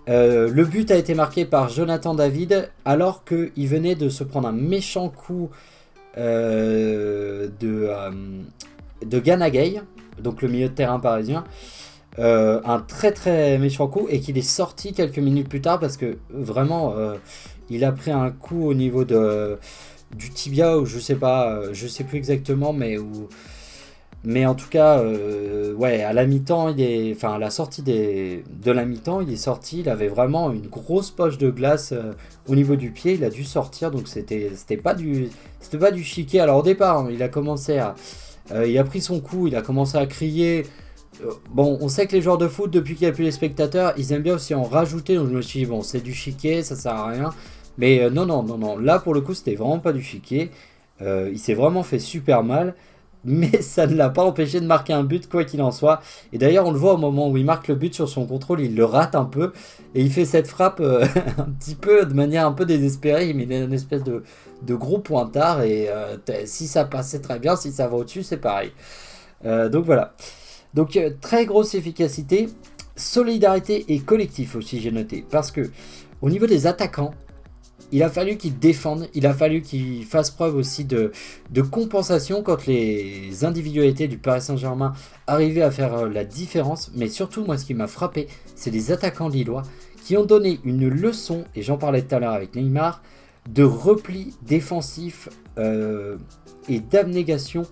Euh, 0.09 0.49
le 0.49 0.65
but 0.65 0.89
a 0.91 0.97
été 0.97 1.13
marqué 1.13 1.45
par 1.45 1.69
Jonathan 1.69 2.15
David 2.15 2.69
alors 2.85 3.23
qu'il 3.23 3.67
venait 3.67 3.95
de 3.95 4.09
se 4.09 4.23
prendre 4.23 4.47
un 4.47 4.51
méchant 4.51 5.09
coup 5.09 5.49
euh, 6.17 7.47
de, 7.59 7.87
euh, 7.89 9.19
Ganagay, 9.19 9.81
donc 10.19 10.41
le 10.41 10.47
milieu 10.47 10.69
de 10.69 10.73
terrain 10.73 10.99
parisien. 10.99 11.43
un 12.17 12.83
très 12.87 13.11
très 13.11 13.57
méchant 13.57 13.87
coup 13.87 14.07
et 14.09 14.19
qu'il 14.19 14.37
est 14.37 14.41
sorti 14.41 14.93
quelques 14.93 15.19
minutes 15.19 15.47
plus 15.47 15.61
tard 15.61 15.79
parce 15.79 15.97
que 15.97 16.17
vraiment 16.29 16.93
il 17.69 17.85
a 17.85 17.91
pris 17.91 18.11
un 18.11 18.31
coup 18.31 18.67
au 18.67 18.73
niveau 18.73 19.05
de, 19.05 19.57
du 20.15 20.29
tibia 20.29 20.77
ou 20.77 20.85
je 20.85 20.99
sais 20.99 21.15
pas, 21.15 21.71
je 21.71 21.87
sais 21.87 22.03
plus 22.03 22.17
exactement 22.17 22.73
mais 22.73 22.97
où 22.97 23.29
mais 24.23 24.45
en 24.45 24.53
tout 24.53 24.69
cas, 24.69 24.99
euh, 24.99 25.73
ouais, 25.73 26.03
à 26.03 26.13
la 26.13 26.27
mi-temps, 26.27 26.69
il 26.69 26.81
est, 26.81 27.13
enfin 27.15 27.33
à 27.33 27.39
la 27.39 27.49
sortie 27.49 27.81
de 27.81 28.71
la 28.71 28.85
mi-temps, 28.85 29.21
il 29.21 29.33
est 29.33 29.35
sorti. 29.35 29.79
Il 29.79 29.89
avait 29.89 30.09
vraiment 30.09 30.51
une 30.51 30.67
grosse 30.67 31.09
poche 31.09 31.39
de 31.39 31.49
glace 31.49 31.91
euh, 31.91 32.13
au 32.47 32.55
niveau 32.55 32.75
du 32.75 32.91
pied. 32.91 33.13
Il 33.13 33.23
a 33.23 33.31
dû 33.31 33.43
sortir, 33.43 33.89
donc 33.89 34.07
c'était, 34.07 34.51
c'était 34.53 34.77
pas 34.77 34.93
du, 34.93 35.29
c'était 35.59 35.79
pas 35.79 35.91
du 35.91 36.03
chiquet. 36.03 36.39
Alors 36.39 36.57
au 36.59 36.61
départ, 36.61 36.99
hein, 36.99 37.07
il 37.11 37.23
a 37.23 37.29
commencé 37.29 37.79
à, 37.79 37.95
euh, 38.51 38.67
il 38.67 38.77
a 38.77 38.83
pris 38.83 39.01
son 39.01 39.21
coup, 39.21 39.47
il 39.47 39.55
a 39.55 39.63
commencé 39.63 39.97
à 39.97 40.05
crier. 40.05 40.67
Bon, 41.49 41.77
on 41.81 41.87
sait 41.87 42.07
que 42.07 42.13
les 42.13 42.21
joueurs 42.21 42.37
de 42.37 42.47
foot, 42.47 42.71
depuis 42.71 42.95
qu'il 42.95 43.05
n'y 43.07 43.11
a 43.11 43.13
plus 43.13 43.23
les 43.23 43.31
spectateurs, 43.31 43.93
ils 43.97 44.13
aiment 44.13 44.23
bien 44.23 44.35
aussi 44.35 44.53
en 44.53 44.63
rajouter. 44.63 45.15
Donc 45.15 45.29
je 45.29 45.33
me 45.33 45.41
suis 45.41 45.61
dit, 45.61 45.65
bon, 45.65 45.81
c'est 45.81 46.01
du 46.01 46.13
chiquet, 46.13 46.61
ça 46.61 46.75
sert 46.75 46.93
à 46.93 47.07
rien. 47.07 47.31
Mais 47.77 48.09
non, 48.11 48.25
non, 48.27 48.43
non, 48.43 48.57
non. 48.57 48.77
Là, 48.77 48.99
pour 48.99 49.13
le 49.15 49.21
coup, 49.21 49.33
c'était 49.33 49.55
vraiment 49.55 49.79
pas 49.79 49.93
du 49.93 50.03
chiquet. 50.03 50.51
il 51.01 51.39
s'est 51.39 51.53
vraiment 51.53 51.83
fait 51.83 51.99
super 51.99 52.43
mal 52.43 52.75
mais 53.23 53.61
ça 53.61 53.87
ne 53.87 53.95
l'a 53.95 54.09
pas 54.09 54.23
empêché 54.23 54.59
de 54.59 54.65
marquer 54.65 54.93
un 54.93 55.03
but, 55.03 55.29
quoi 55.29 55.43
qu'il 55.43 55.61
en 55.61 55.71
soit. 55.71 56.01
Et 56.33 56.37
d'ailleurs, 56.37 56.67
on 56.67 56.71
le 56.71 56.77
voit 56.77 56.93
au 56.93 56.97
moment 56.97 57.29
où 57.29 57.37
il 57.37 57.45
marque 57.45 57.67
le 57.67 57.75
but 57.75 57.93
sur 57.93 58.09
son 58.09 58.25
contrôle, 58.25 58.61
il 58.61 58.75
le 58.75 58.85
rate 58.85 59.15
un 59.15 59.25
peu, 59.25 59.51
et 59.95 60.01
il 60.01 60.11
fait 60.11 60.25
cette 60.25 60.47
frappe 60.47 60.79
euh, 60.79 61.05
un 61.37 61.51
petit 61.59 61.75
peu 61.75 62.05
de 62.05 62.13
manière 62.13 62.45
un 62.45 62.51
peu 62.51 62.65
désespérée, 62.65 63.29
il 63.29 63.35
met 63.35 63.61
une 63.61 63.73
espèce 63.73 64.03
de, 64.03 64.23
gros 64.75 64.99
pointard, 64.99 65.61
et 65.61 65.89
euh, 65.89 66.17
si 66.45 66.67
ça 66.67 66.85
passait 66.85 67.19
très 67.19 67.39
bien, 67.39 67.55
si 67.55 67.71
ça 67.71 67.87
va 67.87 67.97
au-dessus, 67.97 68.23
c'est 68.23 68.37
pareil. 68.37 68.71
Euh, 69.45 69.69
donc 69.69 69.85
voilà. 69.85 70.13
Donc 70.73 70.97
très 71.19 71.45
grosse 71.45 71.75
efficacité, 71.75 72.47
solidarité 72.95 73.85
et 73.89 73.99
collectif 73.99 74.55
aussi, 74.55 74.79
j'ai 74.79 74.91
noté, 74.91 75.25
parce 75.29 75.51
que 75.51 75.69
au 76.21 76.29
niveau 76.29 76.45
des 76.45 76.67
attaquants, 76.67 77.13
il 77.91 78.03
a 78.03 78.09
fallu 78.09 78.37
qu'il 78.37 78.57
défende, 78.57 79.07
il 79.13 79.25
a 79.27 79.33
fallu 79.33 79.61
qu'il 79.61 80.05
fasse 80.05 80.31
preuve 80.31 80.55
aussi 80.55 80.85
de, 80.85 81.11
compensation 81.71 82.43
quand 82.43 82.65
les 82.65 83.45
individualités 83.45 84.07
du 84.07 84.17
Paris 84.17 84.41
Saint-Germain 84.41 84.93
arrivaient 85.27 85.61
à 85.61 85.71
faire 85.71 85.93
euh, 85.93 86.09
la 86.09 86.23
différence. 86.23 86.91
Mais 86.95 87.07
surtout, 87.07 87.45
moi, 87.45 87.57
ce 87.57 87.65
qui 87.65 87.73
m'a 87.73 87.87
frappé, 87.87 88.27
c'est 88.55 88.71
les 88.71 88.91
attaquants 88.91 89.29
lillois 89.29 89.63
qui 90.03 90.17
ont 90.17 90.25
donné 90.25 90.59
une 90.63 90.89
leçon, 90.89 91.43
et 91.55 91.61
j'en 91.61 91.77
parlais 91.77 92.01
tout 92.01 92.15
à 92.15 92.19
l'heure 92.19 92.33
avec 92.33 92.55
Neymar, 92.55 93.01
de 93.49 93.63
repli 93.63 94.33
défensif 94.41 95.29
euh, 95.57 96.17
et 96.69 96.79
d'abnégation. 96.79 97.63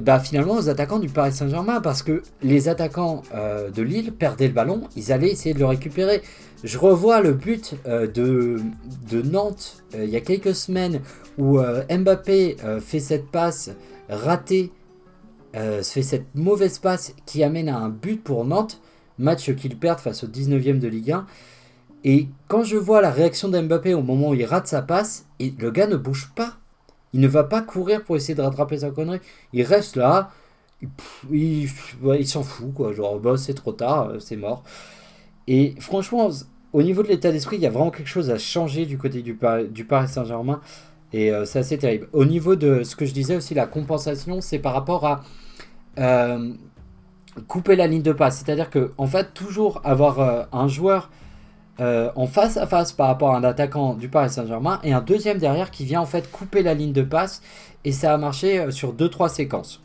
bah, 0.00 0.20
finalement 0.20 0.54
aux 0.54 0.68
attaquants 0.68 0.98
du 0.98 1.08
Paris 1.08 1.32
Saint-Germain 1.32 1.80
parce 1.80 2.02
que 2.02 2.22
les 2.42 2.68
attaquants 2.68 3.22
euh, 3.34 3.70
de 3.70 3.82
Lille 3.82 4.12
perdaient 4.12 4.46
le 4.46 4.52
ballon, 4.52 4.82
ils 4.96 5.12
allaient 5.12 5.30
essayer 5.30 5.54
de 5.54 5.58
le 5.58 5.66
récupérer. 5.66 6.22
Je 6.64 6.78
revois 6.78 7.20
le 7.20 7.32
but 7.32 7.74
euh, 7.86 8.06
de, 8.06 9.22
Nantes 9.22 9.84
euh, 9.94 10.04
il 10.04 10.10
y 10.10 10.16
a 10.16 10.20
quelques 10.20 10.54
semaines 10.54 11.00
où 11.38 11.60
Mbappé 11.60 12.56
fait 12.80 12.98
cette 12.98 13.30
passe 13.30 13.70
ratée, 14.08 14.72
fait 15.52 16.02
cette 16.02 16.34
mauvaise 16.34 16.80
passe 16.80 17.14
qui 17.26 17.44
amène 17.44 17.68
à 17.68 17.78
un 17.78 17.90
but 17.90 18.22
pour 18.22 18.44
Nantes, 18.44 18.80
match 19.18 19.54
qu'ils 19.54 19.78
perdent 19.78 20.00
face 20.00 20.24
au 20.24 20.26
19e 20.26 20.80
de 20.80 20.88
Ligue 20.88 21.12
1. 21.12 21.26
Et 22.04 22.28
quand 22.46 22.62
je 22.62 22.76
vois 22.76 23.00
la 23.00 23.10
réaction 23.10 23.48
d'Mbappé 23.48 23.94
au 23.94 24.02
moment 24.02 24.30
où 24.30 24.34
il 24.34 24.44
rate 24.44 24.66
sa 24.66 24.82
passe, 24.82 25.26
le 25.40 25.70
gars 25.70 25.86
ne 25.86 25.96
bouge 25.96 26.32
pas. 26.34 26.54
Il 27.12 27.20
ne 27.20 27.28
va 27.28 27.44
pas 27.44 27.62
courir 27.62 28.04
pour 28.04 28.16
essayer 28.16 28.34
de 28.34 28.42
rattraper 28.42 28.78
sa 28.78 28.90
connerie. 28.90 29.20
Il 29.52 29.62
reste 29.62 29.96
là. 29.96 30.30
Il, 31.32 31.68
s'en 32.26 32.42
fout, 32.42 32.72
quoi. 32.72 32.92
Genre, 32.92 33.18
bah, 33.18 33.36
c'est 33.36 33.54
trop 33.54 33.72
tard, 33.72 34.10
euh, 34.10 34.18
c'est 34.20 34.36
mort. 34.36 34.62
Et 35.48 35.74
franchement, 35.80 36.28
au 36.72 36.82
niveau 36.82 37.02
de 37.02 37.08
l'état 37.08 37.32
d'esprit, 37.32 37.56
il 37.56 37.62
y 37.62 37.66
a 37.66 37.70
vraiment 37.70 37.90
quelque 37.90 38.06
chose 38.06 38.30
à 38.30 38.38
changer 38.38 38.86
du 38.86 38.98
côté 38.98 39.22
du, 39.22 39.34
Paris 39.34 40.08
Saint-Germain. 40.08 40.60
Et 41.12 41.32
euh, 41.32 41.44
c'est 41.44 41.58
assez 41.58 41.78
terrible. 41.78 42.08
Au 42.12 42.24
niveau 42.24 42.54
de 42.54 42.84
ce 42.84 42.94
que 42.94 43.04
je 43.04 43.12
disais 43.12 43.34
aussi, 43.34 43.54
la 43.54 43.66
compensation, 43.66 44.40
c'est 44.40 44.60
par 44.60 44.74
rapport 44.74 45.04
à 45.04 45.24
euh, 45.98 46.52
couper 47.48 47.74
la 47.74 47.88
ligne 47.88 48.02
de 48.02 48.12
passe. 48.12 48.44
C'est-à-dire 48.44 48.70
que, 48.70 48.92
en 48.96 49.06
fait, 49.06 49.34
toujours 49.34 49.80
avoir 49.84 50.48
un 50.52 50.68
joueur 50.68 51.10
euh, 51.80 52.10
en 52.16 52.26
face 52.26 52.56
à 52.56 52.66
face 52.66 52.90
par 52.90 53.06
rapport 53.06 53.34
à 53.34 53.38
un 53.38 53.44
attaquant 53.44 53.94
du 53.94 54.08
Paris 54.08 54.30
Saint-Germain 54.30 54.80
et 54.82 54.92
un 54.92 55.00
deuxième 55.00 55.38
derrière 55.38 55.70
qui 55.70 55.84
vient 55.84 56.00
en 56.00 56.06
fait 56.06 56.28
couper 56.28 56.64
la 56.64 56.74
ligne 56.74 56.92
de 56.92 57.02
passe 57.02 57.40
et 57.84 57.92
ça 57.92 58.12
a 58.12 58.16
marché 58.16 58.58
euh, 58.58 58.70
sur 58.72 58.94
2-3 58.94 59.28
séquences. 59.28 59.80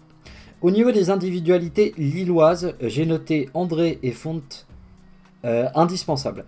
Au 0.64 0.72
niveau 0.72 0.92
des 0.92 1.12
individualités 1.12 1.94
lilloises, 1.98 2.74
j'ai 2.82 3.06
noté 3.06 3.50
André 3.54 4.00
et 4.02 4.12
Fonte 4.12 4.66
euh, 5.46 5.68
indispensables. 5.76 6.46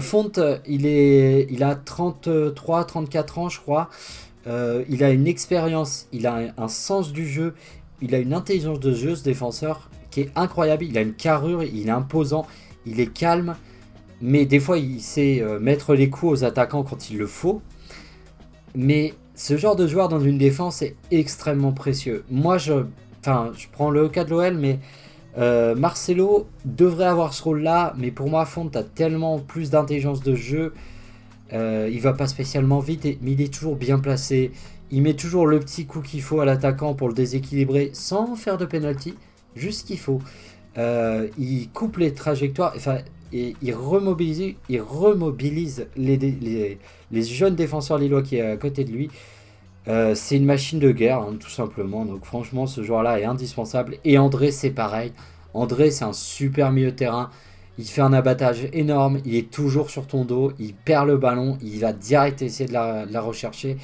Fonte, 0.00 0.40
il, 0.66 0.86
est, 0.86 1.46
il 1.50 1.62
a 1.62 1.74
33-34 1.74 3.38
ans 3.38 3.48
je 3.50 3.60
crois. 3.60 3.90
il 4.46 5.04
a 5.04 5.10
une 5.10 5.26
expérience, 5.26 6.06
il 6.12 6.26
a 6.26 6.54
un, 6.56 6.68
sens 6.68 7.12
du 7.12 7.28
jeu, 7.28 7.54
il 8.00 8.14
a 8.14 8.18
une 8.18 8.32
intelligence 8.32 8.80
de 8.80 8.94
jeu 8.94 9.14
ce 9.14 9.22
défenseur 9.22 9.90
qui 10.10 10.22
est 10.22 10.30
incroyable. 10.34 10.84
Il 10.84 10.96
a 10.96 11.02
une 11.02 11.12
carrure, 11.12 11.62
il 11.62 11.88
est 11.88 11.90
imposant, 11.90 12.46
il 12.86 13.00
est 13.00 13.12
calme 13.12 13.54
mais 14.20 14.46
des 14.46 14.60
fois 14.60 14.78
il 14.78 15.00
sait 15.00 15.40
euh, 15.40 15.58
mettre 15.58 15.94
les 15.94 16.10
coups 16.10 16.32
aux 16.32 16.44
attaquants 16.44 16.82
quand 16.82 17.10
il 17.10 17.18
le 17.18 17.26
faut. 17.26 17.60
Mais 18.74 19.14
ce 19.34 19.56
genre 19.56 19.76
de 19.76 19.86
joueur 19.86 20.08
dans 20.08 20.20
une 20.20 20.38
défense 20.38 20.82
est 20.82 20.96
extrêmement 21.10 21.72
précieux. 21.72 22.24
Moi, 22.30 22.58
je, 22.58 22.84
enfin, 23.20 23.52
je 23.56 23.66
prends 23.70 23.90
le 23.90 24.08
cas 24.08 24.24
de 24.24 24.30
l'OL, 24.30 24.54
mais 24.54 24.78
euh, 25.38 25.74
Marcelo 25.74 26.46
devrait 26.64 27.06
avoir 27.06 27.34
ce 27.34 27.42
rôle-là, 27.42 27.94
mais 27.98 28.10
pour 28.10 28.30
moi, 28.30 28.44
Font 28.46 28.70
a 28.74 28.82
tellement 28.82 29.38
plus 29.38 29.70
d'intelligence 29.70 30.22
de 30.22 30.34
jeu. 30.34 30.72
Euh, 31.52 31.88
il 31.92 32.00
va 32.00 32.12
pas 32.12 32.26
spécialement 32.26 32.80
vite, 32.80 33.06
mais 33.20 33.32
il 33.32 33.40
est 33.40 33.52
toujours 33.52 33.76
bien 33.76 33.98
placé. 33.98 34.52
Il 34.90 35.02
met 35.02 35.14
toujours 35.14 35.46
le 35.46 35.60
petit 35.60 35.86
coup 35.86 36.00
qu'il 36.00 36.22
faut 36.22 36.40
à 36.40 36.44
l'attaquant 36.44 36.94
pour 36.94 37.08
le 37.08 37.14
déséquilibrer 37.14 37.90
sans 37.92 38.34
faire 38.34 38.56
de 38.56 38.64
penalty, 38.64 39.14
juste 39.54 39.80
ce 39.80 39.84
qu'il 39.84 39.98
faut. 39.98 40.20
Euh, 40.78 41.28
il 41.38 41.68
coupe 41.70 41.98
les 41.98 42.14
trajectoires. 42.14 42.74
Et 43.32 43.56
il 43.60 43.74
remobilise, 43.74 44.54
il 44.68 44.80
remobilise 44.80 45.88
les, 45.96 46.16
les, 46.16 47.22
jeunes 47.22 47.56
défenseurs 47.56 47.98
lillois 47.98 48.22
qui 48.22 48.36
est 48.36 48.40
à 48.52 48.56
côté 48.56 48.84
de 48.84 48.92
lui. 48.92 49.10
Euh, 49.88 50.14
c'est 50.14 50.36
une 50.36 50.44
machine 50.44 50.78
de 50.78 50.90
guerre, 50.90 51.20
hein, 51.20 51.36
tout 51.38 51.50
simplement. 51.50 52.04
Donc 52.04 52.24
franchement, 52.24 52.66
ce 52.66 52.82
joueur-là 52.82 53.20
est 53.20 53.24
indispensable. 53.24 53.98
Et 54.04 54.18
André, 54.18 54.50
c'est 54.50 54.70
pareil. 54.70 55.12
André, 55.54 55.90
c'est 55.90 56.04
un 56.04 56.12
super 56.12 56.72
milieu 56.72 56.90
de 56.90 56.96
terrain. 56.96 57.30
Il 57.78 57.86
fait 57.86 58.00
un 58.00 58.12
abattage 58.12 58.68
énorme. 58.72 59.20
Il 59.24 59.36
est 59.36 59.50
toujours 59.50 59.90
sur 59.90 60.06
ton 60.06 60.24
dos. 60.24 60.52
Il 60.58 60.74
perd 60.74 61.06
le 61.06 61.16
ballon. 61.16 61.58
Il 61.62 61.78
va 61.80 61.92
direct 61.92 62.42
essayer 62.42 62.68
de 62.68 62.72
la, 62.72 63.20
rechercher. 63.20 63.76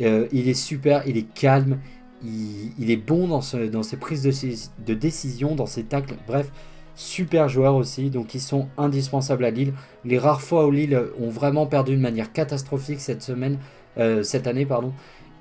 Euh, 0.00 0.26
il 0.32 0.48
est 0.48 0.54
super. 0.54 1.02
Il 1.06 1.16
est 1.16 1.32
calme. 1.34 1.78
Il, 2.22 2.90
est 2.90 2.98
bon 2.98 3.28
dans, 3.28 3.40
ses 3.40 3.96
prises 3.96 4.22
de, 4.22 4.94
décision, 4.94 5.54
dans 5.54 5.64
ses 5.64 5.84
tacles. 5.84 6.16
Bref, 6.26 6.50
super 6.94 7.48
joueurs 7.48 7.74
aussi, 7.76 8.10
donc 8.10 8.34
ils 8.34 8.42
sont 8.42 8.68
indispensables 8.76 9.42
à 9.42 9.50
Lille. 9.50 9.72
Les 10.04 10.18
rares 10.18 10.42
fois 10.42 10.66
où 10.66 10.70
Lille 10.70 11.00
ont 11.18 11.30
vraiment 11.30 11.64
perdu 11.64 11.96
de 11.96 12.00
manière 12.00 12.30
catastrophique 12.30 13.00
cette 13.00 13.22
semaine, 13.22 13.56
euh, 13.96 14.22
cette 14.22 14.46
année, 14.46 14.66
pardon, 14.66 14.92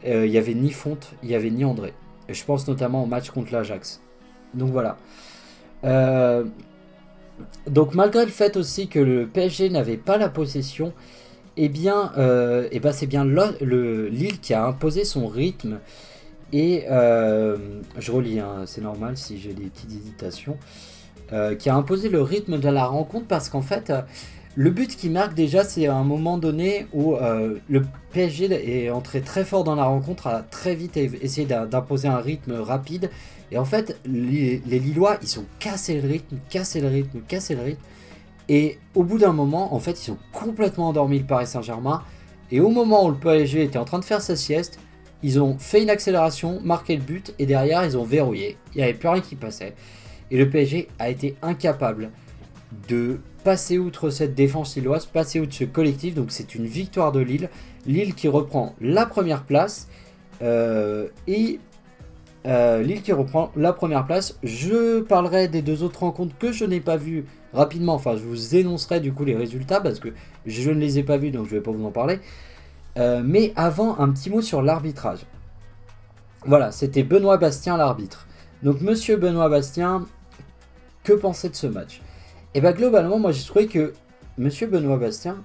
euh, 0.06 0.26
il 0.26 0.32
n'y 0.32 0.38
avait 0.38 0.54
ni 0.54 0.72
Fonte, 0.72 1.14
il 1.24 1.30
n'y 1.30 1.36
avait 1.36 1.50
ni 1.50 1.66
André. 1.66 1.94
Je 2.28 2.44
pense 2.44 2.68
notamment 2.68 3.04
au 3.04 3.06
match 3.06 3.30
contre 3.32 3.52
l'Ajax. 3.52 4.02
Donc 4.54 4.72
voilà. 4.72 4.98
Euh, 5.84 6.46
donc 7.68 7.94
malgré 7.94 8.26
le 8.26 8.32
fait 8.32 8.58
aussi 8.58 8.88
que 8.88 9.00
le 9.00 9.26
PSG 9.26 9.70
n'avait 9.70 9.98
pas 9.98 10.18
la 10.18 10.30
possession, 10.30 10.94
eh 11.58 11.70
bien, 11.70 12.12
eh 12.72 12.80
ben 12.80 12.92
c'est 12.92 13.08
bien 13.08 13.26
le, 13.26 14.08
Lille 14.08 14.40
qui 14.40 14.54
a 14.54 14.66
imposé 14.66 15.04
son 15.04 15.28
rythme. 15.28 15.80
Et 16.54 16.86
je 16.88 18.12
relis, 18.12 18.40
hein, 18.40 18.64
c'est 18.66 18.82
normal 18.82 19.18
si 19.18 19.40
j'ai 19.40 19.54
des 19.54 19.66
petites 19.66 19.92
hésitations. 19.92 20.58
Euh, 21.32 21.54
qui 21.54 21.70
a 21.70 21.76
imposé 21.76 22.10
le 22.10 22.24
rythme 22.24 22.58
de 22.58 22.70
la 22.70 22.86
rencontre 22.86 23.28
parce 23.28 23.50
qu'en 23.50 23.62
fait, 23.62 23.92
euh, 23.92 24.02
le 24.56 24.72
but 24.72 24.96
qui 24.96 25.10
marque 25.10 25.36
déjà, 25.36 25.64
c'est 25.64 25.88
à 25.88 25.96
un 25.96 26.04
moment 26.04 26.38
donné 26.38 26.88
où 26.92 27.16
euh, 27.16 27.60
le 27.70 27.84
PSG 28.12 28.86
est 28.86 28.90
entré 28.90 29.22
très 29.22 29.46
fort 29.46 29.64
dans 29.64 29.76
la 29.76 29.86
rencontre, 29.86 30.28
a 30.28 30.42
très 30.42 30.76
vite 30.76 30.98
essayé 30.98 31.48
d'imposer 31.48 32.08
un 32.08 32.18
rythme 32.18 32.54
rapide. 32.54 33.10
Et 33.52 33.58
en 33.58 33.66
fait, 33.66 34.00
les, 34.06 34.60
Lillois, 34.66 35.18
ils 35.22 35.40
ont 35.40 35.46
cassé 35.60 36.02
le 36.02 36.08
rythme, 36.08 36.38
cassé 36.50 36.82
le 36.82 36.88
rythme, 36.88 37.20
cassé 37.28 37.56
le 37.56 37.62
rythme. 37.62 37.82
Et 38.48 38.80
au 38.96 39.04
bout 39.04 39.20
d'un 39.20 39.34
moment, 39.34 39.74
en 39.74 39.80
fait, 39.80 40.08
ils 40.08 40.12
ont 40.12 40.18
complètement 40.34 40.90
endormi 40.90 41.20
le 41.20 41.26
Paris 41.26 41.48
Saint-Germain. 41.48 42.04
Et 42.52 42.60
au 42.60 42.70
moment 42.70 43.06
où 43.06 43.10
le 43.10 43.18
PSG 43.18 43.64
était 43.64 43.78
en 43.78 43.86
train 43.86 44.00
de 44.00 44.06
faire 44.06 44.22
sa 44.22 44.36
sieste, 44.36 44.80
ils 45.22 45.40
ont 45.40 45.58
fait 45.60 45.84
une 45.84 45.90
accélération, 45.90 46.60
marqué 46.64 46.96
le 46.96 47.04
but, 47.04 47.36
et 47.38 47.46
derrière, 47.46 47.86
ils 47.86 47.98
ont 47.98 48.06
verrouillé. 48.06 48.58
Il 48.74 48.78
n'y 48.78 48.84
avait 48.84 48.94
plus 48.96 49.10
rien 49.10 49.22
qui 49.22 49.36
passait. 49.36 49.76
Et 50.32 50.38
le 50.38 50.50
PSG 50.50 50.88
a 50.98 51.10
été 51.10 51.36
incapable 51.42 52.10
de 52.88 53.20
passer 53.44 53.78
outre 53.78 54.10
cette 54.10 54.36
défense 54.36 54.76
lilloise, 54.76 55.06
passer 55.06 55.40
outre 55.40 55.54
ce 55.54 55.64
collectif. 55.64 56.16
Donc 56.16 56.32
c'est 56.32 56.56
une 56.56 56.66
victoire 56.66 57.12
de 57.12 57.20
Lille. 57.20 57.50
Lille 57.86 58.16
qui 58.16 58.28
reprend 58.28 58.76
la 58.82 59.06
première 59.06 59.44
place. 59.44 59.88
Euh, 60.42 61.08
et 61.28 61.60
euh, 62.46 62.82
Lille 62.82 63.02
qui 63.02 63.12
reprend 63.12 63.52
la 63.56 63.74
première 63.74 64.06
place. 64.06 64.38
Je 64.44 65.02
parlerai 65.02 65.48
des 65.48 65.62
deux 65.62 65.84
autres 65.84 66.02
rencontres 66.02 66.38
que 66.38 66.52
je 66.52 66.66
n'ai 66.66 66.80
pas 66.80 66.98
vues 66.98 67.26
rapidement. 67.54 67.94
Enfin, 67.94 68.16
je 68.16 68.24
vous 68.24 68.56
énoncerai 68.56 69.00
du 69.00 69.14
coup 69.14 69.26
les 69.26 69.36
résultats 69.36 69.82
parce 69.82 70.00
que 70.00 70.10
je 70.46 70.72
ne 70.72 70.80
les 70.80 71.00
ai 71.00 71.04
pas 71.04 71.18
vus 71.18 71.32
donc 71.32 71.48
je 71.48 71.56
ne 71.56 71.60
vais 71.60 71.64
pas 71.64 71.72
vous 71.72 71.86
en 71.86 71.92
parler. 71.92 72.20
Euh, 72.98 73.22
mais 73.24 73.54
avant, 73.56 74.00
un 74.00 74.10
petit 74.10 74.30
mot 74.30 74.42
sur 74.42 74.62
l'arbitrage. 74.62 75.20
Voilà, 76.46 76.72
c'était 76.72 77.04
Benoît 77.04 77.38
Bastien 77.38 77.78
l'arbitre. 77.78 78.28
Donc 78.64 78.82
Monsieur 78.82 79.18
Benoît 79.18 79.50
Bastien, 79.50 80.06
que 81.04 81.14
penser 81.14 81.50
de 81.50 81.56
ce 81.56 81.68
match? 81.68 82.02
Et 82.56 82.58
eh 82.58 82.62
bien 82.62 82.72
globalement, 82.72 83.20
moi 83.20 83.32
j'ai 83.32 83.46
trouvé 83.46 83.68
que 83.68 83.94
Monsieur 84.40 84.66
Benoît 84.66 84.98
Bastien, 84.98 85.44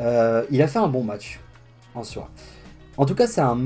euh, 0.00 0.42
il 0.50 0.62
a 0.62 0.66
fait 0.66 0.78
un 0.78 0.88
bon 0.88 1.04
match 1.04 1.38
en 1.94 2.02
soi. 2.02 2.30
En 2.96 3.04
tout 3.04 3.14
cas, 3.14 3.26
c'est 3.26 3.42
un, 3.42 3.56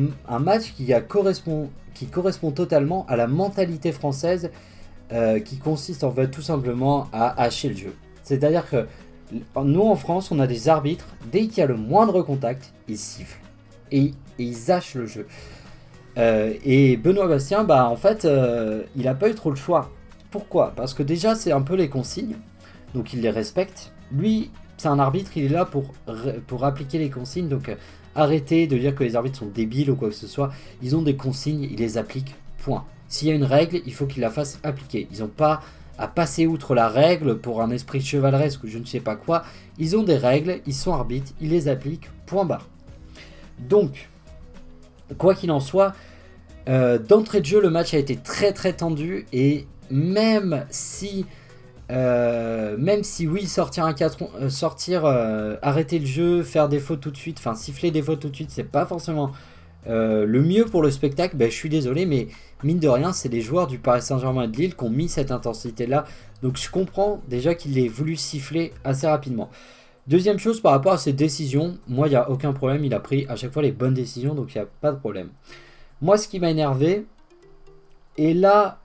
match 0.40 0.72
qui, 0.74 0.92
correspond, 1.06 1.70
qui 1.94 2.06
correspond 2.06 2.50
totalement 2.50 3.06
à 3.08 3.14
la 3.14 3.28
mentalité 3.28 3.92
française 3.92 4.50
euh, 5.12 5.38
qui 5.38 5.58
consiste 5.58 6.02
en 6.02 6.10
fait 6.10 6.28
tout 6.28 6.42
simplement 6.42 7.08
à 7.12 7.40
hacher 7.40 7.68
le 7.68 7.76
jeu. 7.76 7.94
C'est-à-dire 8.24 8.68
que 8.68 8.86
nous 9.54 9.82
en 9.82 9.94
France, 9.94 10.32
on 10.32 10.40
a 10.40 10.48
des 10.48 10.68
arbitres, 10.68 11.06
dès 11.30 11.46
qu'il 11.46 11.58
y 11.58 11.62
a 11.62 11.66
le 11.66 11.76
moindre 11.76 12.22
contact, 12.22 12.72
ils 12.88 12.98
sifflent 12.98 13.40
et, 13.92 14.14
ils 14.38 14.72
hachent 14.72 14.96
le 14.96 15.06
jeu. 15.06 15.28
Euh, 16.18 16.54
et 16.64 16.96
Benoît 16.96 17.28
Bastien, 17.28 17.62
bah 17.62 17.88
en 17.88 17.96
fait, 17.96 18.26
il 18.96 19.04
n'a 19.04 19.14
pas 19.14 19.28
eu 19.28 19.34
trop 19.34 19.50
le 19.50 19.56
choix. 19.56 19.90
Pourquoi? 20.36 20.74
Parce 20.76 20.92
que 20.92 21.02
déjà, 21.02 21.34
c'est 21.34 21.50
un 21.50 21.62
peu 21.62 21.76
les 21.76 21.88
consignes, 21.88 22.36
donc 22.92 23.14
il 23.14 23.22
les 23.22 23.30
respecte. 23.30 23.94
Lui, 24.12 24.50
c'est 24.76 24.88
un 24.88 24.98
arbitre, 24.98 25.30
il 25.34 25.44
est 25.44 25.48
là 25.48 25.64
pour, 25.64 25.94
appliquer 26.62 26.98
les 26.98 27.08
consignes, 27.08 27.48
donc 27.48 27.70
euh, 27.70 27.76
arrêtez 28.14 28.66
de 28.66 28.76
dire 28.76 28.94
que 28.94 29.02
les 29.02 29.16
arbitres 29.16 29.38
sont 29.38 29.46
débiles 29.46 29.90
ou 29.90 29.96
quoi 29.96 30.10
que 30.10 30.14
ce 30.14 30.26
soit. 30.26 30.50
Ils 30.82 30.94
ont 30.94 31.00
des 31.00 31.16
consignes, 31.16 31.62
ils 31.62 31.78
les 31.78 31.96
appliquent, 31.96 32.34
point. 32.58 32.84
S'il 33.08 33.28
y 33.28 33.30
a 33.30 33.34
une 33.34 33.44
règle, 33.44 33.80
il 33.86 33.94
faut 33.94 34.04
qu'ils 34.04 34.20
la 34.20 34.28
fassent 34.28 34.60
appliquer. 34.62 35.08
Ils 35.10 35.20
n'ont 35.20 35.28
pas 35.28 35.62
à 35.96 36.06
passer 36.06 36.46
outre 36.46 36.74
la 36.74 36.90
règle 36.90 37.38
pour 37.38 37.62
un 37.62 37.70
esprit 37.70 38.02
chevaleresque 38.02 38.62
ou 38.64 38.66
je 38.66 38.76
ne 38.76 38.84
sais 38.84 39.00
pas 39.00 39.16
quoi. 39.16 39.42
Ils 39.78 39.96
ont 39.96 40.02
des 40.02 40.18
règles, 40.18 40.60
ils 40.66 40.74
sont 40.74 40.92
arbitres, 40.92 41.32
ils 41.40 41.48
les 41.48 41.66
appliquent, 41.66 42.10
point 42.26 42.44
barre. 42.44 42.68
Donc, 43.58 44.10
quoi 45.16 45.34
qu'il 45.34 45.50
en 45.50 45.60
soit, 45.60 45.94
euh, 46.68 46.98
d'entrée 46.98 47.40
de 47.40 47.46
jeu, 47.46 47.58
le 47.58 47.70
match 47.70 47.94
a 47.94 47.98
été 47.98 48.16
très 48.16 48.52
très 48.52 48.74
tendu 48.74 49.24
et 49.32 49.66
même 49.90 50.66
si, 50.70 51.26
euh, 51.90 52.76
même 52.78 53.02
si 53.04 53.26
oui, 53.26 53.46
sortir 53.46 53.84
un 53.84 53.92
4, 53.92 54.18
euh, 54.40 54.50
sortir, 54.50 55.04
euh, 55.04 55.56
arrêter 55.62 55.98
le 55.98 56.06
jeu, 56.06 56.42
faire 56.42 56.68
des 56.68 56.80
fautes 56.80 57.00
tout 57.00 57.10
de 57.10 57.16
suite, 57.16 57.38
enfin 57.38 57.54
siffler 57.54 57.90
des 57.90 58.02
fautes 58.02 58.20
tout 58.20 58.28
de 58.28 58.34
suite, 58.34 58.50
c'est 58.50 58.64
pas 58.64 58.86
forcément 58.86 59.32
Euh, 59.88 60.26
le 60.26 60.42
mieux 60.42 60.64
pour 60.64 60.82
le 60.82 60.90
spectacle, 60.90 61.36
ben, 61.36 61.50
je 61.50 61.54
suis 61.54 61.68
désolé, 61.68 62.06
mais 62.06 62.28
mine 62.64 62.78
de 62.78 62.88
rien, 62.88 63.12
c'est 63.12 63.28
les 63.28 63.40
joueurs 63.40 63.66
du 63.66 63.78
Paris 63.78 64.02
Saint-Germain 64.02 64.44
et 64.44 64.48
de 64.48 64.56
Lille 64.56 64.74
qui 64.74 64.84
ont 64.84 64.90
mis 64.90 65.08
cette 65.08 65.30
intensité-là. 65.30 66.04
Donc 66.42 66.56
je 66.56 66.70
comprends 66.70 67.22
déjà 67.28 67.54
qu'il 67.54 67.78
ait 67.78 67.88
voulu 67.88 68.16
siffler 68.16 68.72
assez 68.84 69.06
rapidement. 69.06 69.48
Deuxième 70.06 70.38
chose 70.38 70.60
par 70.60 70.72
rapport 70.72 70.92
à 70.92 70.98
ses 70.98 71.12
décisions, 71.12 71.78
moi 71.88 72.06
il 72.06 72.10
n'y 72.10 72.16
a 72.16 72.30
aucun 72.30 72.52
problème, 72.52 72.84
il 72.84 72.94
a 72.94 73.00
pris 73.00 73.26
à 73.28 73.36
chaque 73.36 73.52
fois 73.52 73.62
les 73.62 73.72
bonnes 73.72 73.94
décisions, 73.94 74.34
donc 74.34 74.54
il 74.54 74.58
n'y 74.58 74.62
a 74.62 74.68
pas 74.80 74.92
de 74.92 74.98
problème. 74.98 75.28
Moi 76.00 76.16
ce 76.16 76.28
qui 76.28 76.38
m'a 76.38 76.50
énervé, 76.50 77.06
et 78.16 78.34
là 78.34 78.78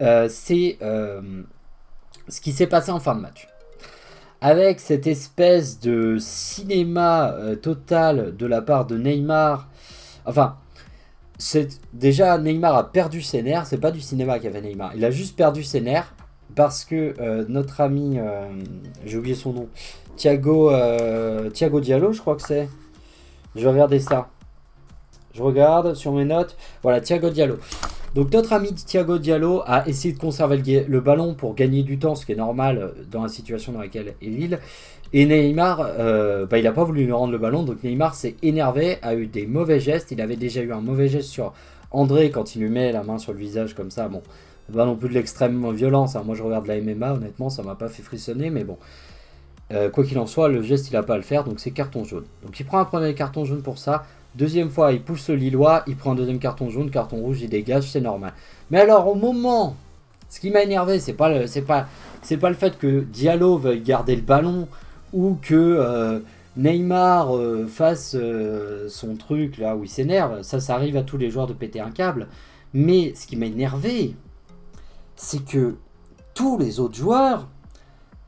c'est 0.00 0.78
ce 0.80 2.40
qui 2.40 2.52
s'est 2.52 2.66
passé 2.66 2.90
en 2.90 3.00
fin 3.00 3.14
de 3.14 3.20
match 3.20 3.48
avec 4.40 4.78
cette 4.80 5.06
espèce 5.06 5.80
de 5.80 6.16
cinéma 6.18 7.32
euh, 7.32 7.56
total 7.56 8.36
de 8.36 8.46
la 8.46 8.62
part 8.62 8.86
de 8.86 8.96
Neymar. 8.96 9.68
Enfin, 10.26 10.56
déjà 11.92 12.38
Neymar 12.38 12.76
a 12.76 12.92
perdu 12.92 13.22
ses 13.22 13.42
nerfs. 13.42 13.66
C'est 13.66 13.80
pas 13.80 13.90
du 13.90 14.00
cinéma 14.00 14.38
qu'avait 14.38 14.60
Neymar. 14.60 14.92
Il 14.94 15.04
a 15.04 15.10
juste 15.10 15.36
perdu 15.36 15.64
ses 15.64 15.80
nerfs 15.80 16.14
parce 16.54 16.84
que 16.84 17.14
euh, 17.20 17.44
notre 17.48 17.80
ami, 17.80 18.18
euh, 18.18 18.48
j'ai 19.04 19.18
oublié 19.18 19.34
son 19.34 19.52
nom, 19.52 19.68
Thiago, 20.16 20.72
Thiago 21.52 21.80
Diallo, 21.80 22.12
je 22.12 22.20
crois 22.20 22.36
que 22.36 22.42
c'est. 22.42 22.68
Je 23.54 23.62
vais 23.62 23.70
regarder 23.70 24.00
ça. 24.00 24.28
Je 25.32 25.42
regarde 25.42 25.94
sur 25.94 26.12
mes 26.12 26.24
notes. 26.24 26.56
Voilà, 26.82 27.00
Thiago 27.00 27.30
Diallo. 27.30 27.58
Donc 28.14 28.32
notre 28.32 28.52
ami 28.52 28.74
Thiago 28.74 29.18
Diallo 29.18 29.62
a 29.66 29.86
essayé 29.88 30.14
de 30.14 30.18
conserver 30.18 30.84
le, 30.88 31.00
ballon 31.00 31.34
pour 31.34 31.54
gagner 31.54 31.82
du 31.82 31.98
temps, 31.98 32.14
ce 32.14 32.24
qui 32.24 32.32
est 32.32 32.36
normal 32.36 32.78
euh, 32.78 33.04
dans 33.10 33.22
la 33.22 33.28
situation 33.28 33.72
dans 33.72 33.80
laquelle 33.80 34.14
est 34.20 34.26
Lille. 34.26 34.58
Et 35.12 35.24
Neymar, 35.26 35.80
euh, 35.80 36.46
bah, 36.46 36.58
il 36.58 36.64
n'a 36.64 36.72
pas 36.72 36.84
voulu 36.84 37.04
lui 37.04 37.12
rendre 37.12 37.32
le 37.32 37.38
ballon, 37.38 37.62
donc 37.62 37.82
Neymar 37.82 38.14
s'est 38.14 38.36
énervé, 38.42 38.98
a 39.02 39.14
eu 39.14 39.26
des 39.26 39.46
mauvais 39.46 39.80
gestes. 39.80 40.10
Il 40.10 40.20
avait 40.20 40.36
déjà 40.36 40.62
eu 40.62 40.72
un 40.72 40.80
mauvais 40.80 41.08
geste 41.08 41.28
sur 41.28 41.52
André 41.90 42.30
quand 42.30 42.54
il 42.54 42.62
lui 42.62 42.68
met 42.68 42.92
la 42.92 43.02
main 43.02 43.18
sur 43.18 43.32
le 43.32 43.38
visage 43.38 43.74
comme 43.74 43.90
ça. 43.90 44.08
Bon, 44.08 44.22
pas 44.74 44.84
non 44.84 44.96
plus 44.96 45.08
de 45.08 45.14
l'extrême 45.14 45.72
violence. 45.72 46.16
Hein. 46.16 46.22
Moi 46.24 46.34
je 46.34 46.42
regarde 46.42 46.66
la 46.66 46.80
MMA, 46.80 47.14
honnêtement, 47.14 47.50
ça 47.50 47.62
m'a 47.62 47.74
pas 47.74 47.88
fait 47.88 48.02
frissonner, 48.02 48.50
mais 48.50 48.64
bon. 48.64 48.78
Euh, 49.70 49.90
quoi 49.90 50.02
qu'il 50.02 50.18
en 50.18 50.26
soit, 50.26 50.48
le 50.48 50.62
geste 50.62 50.88
il 50.90 50.94
n'a 50.94 51.02
pas 51.02 51.14
à 51.14 51.18
le 51.18 51.22
faire, 51.22 51.44
donc 51.44 51.60
c'est 51.60 51.72
carton 51.72 52.04
jaune. 52.04 52.24
Donc 52.42 52.58
il 52.58 52.64
prend 52.64 52.78
un 52.78 52.84
premier 52.86 53.14
carton 53.14 53.44
jaune 53.44 53.62
pour 53.62 53.78
ça. 53.78 54.04
Deuxième 54.34 54.70
fois, 54.70 54.92
il 54.92 55.02
pousse 55.02 55.28
le 55.28 55.36
Lillois, 55.36 55.82
il 55.86 55.96
prend 55.96 56.12
un 56.12 56.14
deuxième 56.14 56.38
carton 56.38 56.70
jaune, 56.70 56.90
carton 56.90 57.16
rouge, 57.16 57.40
il 57.42 57.48
dégage, 57.48 57.90
c'est 57.90 58.00
normal. 58.00 58.34
Mais 58.70 58.80
alors, 58.80 59.08
au 59.08 59.14
moment, 59.14 59.76
ce 60.28 60.40
qui 60.40 60.50
m'a 60.50 60.62
énervé, 60.62 61.00
c'est 61.00 61.14
pas 61.14 61.30
pas 61.62 62.48
le 62.48 62.54
fait 62.54 62.78
que 62.78 63.00
Diallo 63.00 63.56
veuille 63.56 63.80
garder 63.80 64.14
le 64.14 64.22
ballon 64.22 64.68
ou 65.12 65.38
que 65.40 65.54
euh, 65.54 66.20
Neymar 66.56 67.36
euh, 67.36 67.66
fasse 67.66 68.14
euh, 68.18 68.88
son 68.88 69.16
truc 69.16 69.58
là 69.58 69.76
où 69.76 69.84
il 69.84 69.88
s'énerve. 69.88 70.42
Ça, 70.42 70.60
ça 70.60 70.74
arrive 70.74 70.96
à 70.96 71.02
tous 71.02 71.16
les 71.16 71.30
joueurs 71.30 71.46
de 71.46 71.54
péter 71.54 71.80
un 71.80 71.90
câble. 71.90 72.28
Mais 72.74 73.14
ce 73.14 73.26
qui 73.26 73.36
m'a 73.36 73.46
énervé, 73.46 74.14
c'est 75.16 75.44
que 75.44 75.76
tous 76.34 76.58
les 76.58 76.80
autres 76.80 76.96
joueurs 76.96 77.48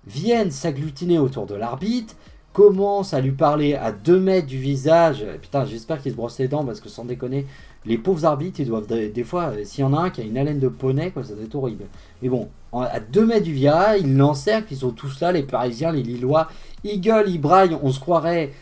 viennent 0.07 0.51
s'agglutiner 0.51 1.19
autour 1.19 1.47
de 1.47 1.55
l'arbitre, 1.55 2.15
commence 2.53 3.15
à 3.15 3.21
lui 3.21 3.33
parler 3.33 3.75
à 3.75 3.93
2 3.93 4.19
mètres 4.19 4.47
du 4.47 4.59
visage. 4.59 5.25
Putain, 5.41 5.65
j'espère 5.65 6.03
qu'il 6.03 6.13
se 6.13 6.17
brosse 6.17 6.39
les 6.39 6.49
dents 6.49 6.65
parce 6.65 6.81
que 6.81 6.89
sans 6.89 7.05
déconner, 7.05 7.47
les 7.87 7.97
pauvres 7.97 8.25
arbitres, 8.25 8.61
ils 8.61 8.67
doivent 8.67 8.87
des, 8.87 9.25
fois, 9.25 9.53
euh, 9.53 9.65
s'il 9.65 9.81
y 9.81 9.85
en 9.85 9.95
a 9.95 9.99
un 9.99 10.11
qui 10.11 10.21
a 10.21 10.25
une 10.25 10.37
haleine 10.37 10.59
de 10.59 10.69
poney, 10.69 11.11
quoi, 11.11 11.25
ça 11.25 11.35
doit 11.35 11.45
être 11.45 11.55
horrible. 11.55 11.85
Mais 12.23 12.29
bon, 12.29 12.49
à 12.73 13.01
2 13.01 13.25
mètres 13.25 13.45
du 13.45 13.55
virage, 13.55 14.01
ils 14.03 14.17
l'encerclent, 14.17 14.73
ils 14.73 14.79
sont 14.79 14.91
tous 14.91 15.21
là, 15.21 15.33
les 15.33 15.43
Parisiens, 15.43 15.93
les 15.93 16.03
Lillois, 16.03 16.49
ils 16.85 17.01
gueulent, 17.01 17.31
ils 17.31 17.41
braillent, 17.41 17.77
on 17.83 17.91
se 17.91 18.01
croirait 18.01 18.53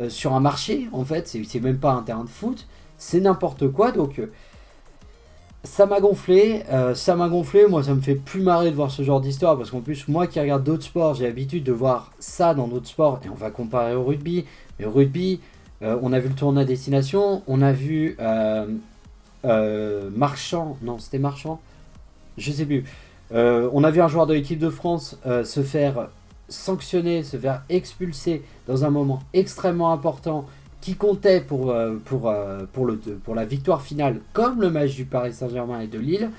euh, 0.00 0.08
sur 0.08 0.34
un 0.34 0.40
marché, 0.40 0.88
en 0.92 1.04
fait, 1.04 1.26
c'est 1.26 1.60
même 1.60 1.78
pas 1.78 1.92
un 1.92 2.02
terrain 2.02 2.24
de 2.24 2.28
foot, 2.28 2.66
c'est 2.96 3.20
n'importe 3.20 3.68
quoi, 3.68 3.92
donc... 3.92 4.18
Euh, 4.18 4.30
ça 5.64 5.86
m'a 5.86 6.00
gonflé, 6.00 6.62
euh, 6.70 6.94
ça 6.94 7.16
m'a 7.16 7.28
gonflé, 7.28 7.66
moi 7.66 7.82
ça 7.82 7.94
me 7.94 8.00
fait 8.00 8.14
plus 8.14 8.40
marrer 8.40 8.70
de 8.70 8.76
voir 8.76 8.90
ce 8.90 9.02
genre 9.02 9.20
d'histoire 9.20 9.56
parce 9.56 9.70
qu'en 9.70 9.80
plus 9.80 10.06
moi 10.08 10.26
qui 10.26 10.38
regarde 10.38 10.62
d'autres 10.62 10.84
sports, 10.84 11.14
j'ai 11.14 11.24
l'habitude 11.24 11.64
de 11.64 11.72
voir 11.72 12.12
ça 12.20 12.54
dans 12.54 12.68
d'autres 12.68 12.86
sports 12.86 13.20
et 13.24 13.28
on 13.28 13.34
va 13.34 13.50
comparer 13.50 13.94
au 13.94 14.04
rugby. 14.04 14.44
Mais 14.78 14.86
au 14.86 14.90
rugby, 14.90 15.40
euh, 15.82 15.98
on 16.02 16.12
a 16.12 16.20
vu 16.20 16.28
le 16.28 16.34
tournoi 16.34 16.64
destination, 16.64 17.42
on 17.48 17.60
a 17.60 17.72
vu 17.72 18.16
euh, 18.20 20.10
Marchand, 20.14 20.76
non 20.82 20.98
c'était 20.98 21.18
Marchand, 21.18 21.60
je 22.36 22.52
sais 22.52 22.64
plus. 22.64 22.84
on 23.32 23.84
a 23.84 23.90
vu 23.90 24.00
un 24.00 24.08
joueur 24.08 24.26
de 24.26 24.34
l'équipe 24.34 24.58
de 24.58 24.70
France 24.70 25.18
se 25.24 25.62
faire 25.62 26.08
sanctionner, 26.48 27.24
se 27.24 27.36
faire 27.36 27.62
expulser 27.68 28.42
dans 28.66 28.84
un 28.84 28.90
moment 28.90 29.20
extrêmement 29.34 29.92
important 29.92 30.46
qui 30.80 30.94
comptait 30.94 31.40
pour, 31.40 31.70
euh, 31.70 31.96
pour, 32.04 32.28
euh, 32.28 32.64
pour, 32.72 32.86
le, 32.86 32.96
pour 32.96 33.34
la 33.34 33.44
victoire 33.44 33.82
finale, 33.82 34.20
comme 34.32 34.60
le 34.60 34.70
match 34.70 34.94
du 34.94 35.04
Paris 35.04 35.32
Saint-Germain 35.32 35.80
et 35.80 35.86
de 35.86 35.98
Lille. 35.98 36.30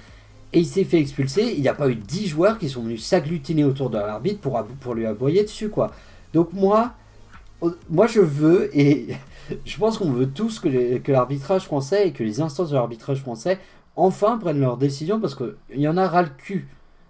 Et 0.53 0.59
il 0.59 0.65
s'est 0.65 0.83
fait 0.83 0.99
expulser. 0.99 1.53
Il 1.55 1.61
n'y 1.61 1.67
a 1.67 1.73
pas 1.73 1.89
eu 1.89 1.95
10 1.95 2.27
joueurs 2.27 2.57
qui 2.57 2.69
sont 2.69 2.81
venus 2.81 3.05
s'agglutiner 3.05 3.63
autour 3.63 3.89
de 3.89 3.97
l'arbitre 3.97 4.39
pour, 4.39 4.63
pour 4.79 4.95
lui 4.95 5.05
aboyer 5.05 5.43
dessus. 5.43 5.69
quoi. 5.69 5.91
Donc 6.33 6.53
moi, 6.53 6.93
moi 7.89 8.07
je 8.07 8.21
veux, 8.21 8.69
et 8.77 9.09
je 9.65 9.77
pense 9.77 9.97
qu'on 9.97 10.11
veut 10.11 10.29
tous 10.29 10.59
que, 10.59 10.97
que 10.97 11.11
l'arbitrage 11.11 11.65
français 11.65 12.07
et 12.07 12.11
que 12.11 12.23
les 12.23 12.41
instances 12.41 12.69
de 12.69 12.75
l'arbitrage 12.75 13.19
français 13.19 13.59
enfin 13.95 14.37
prennent 14.37 14.59
leurs 14.59 14.77
décisions 14.77 15.19
parce 15.19 15.35
qu'il 15.35 15.55
y 15.75 15.87
en 15.87 15.97
a 15.97 16.07
ras 16.07 16.23
le 16.23 16.29
cul. 16.29 16.67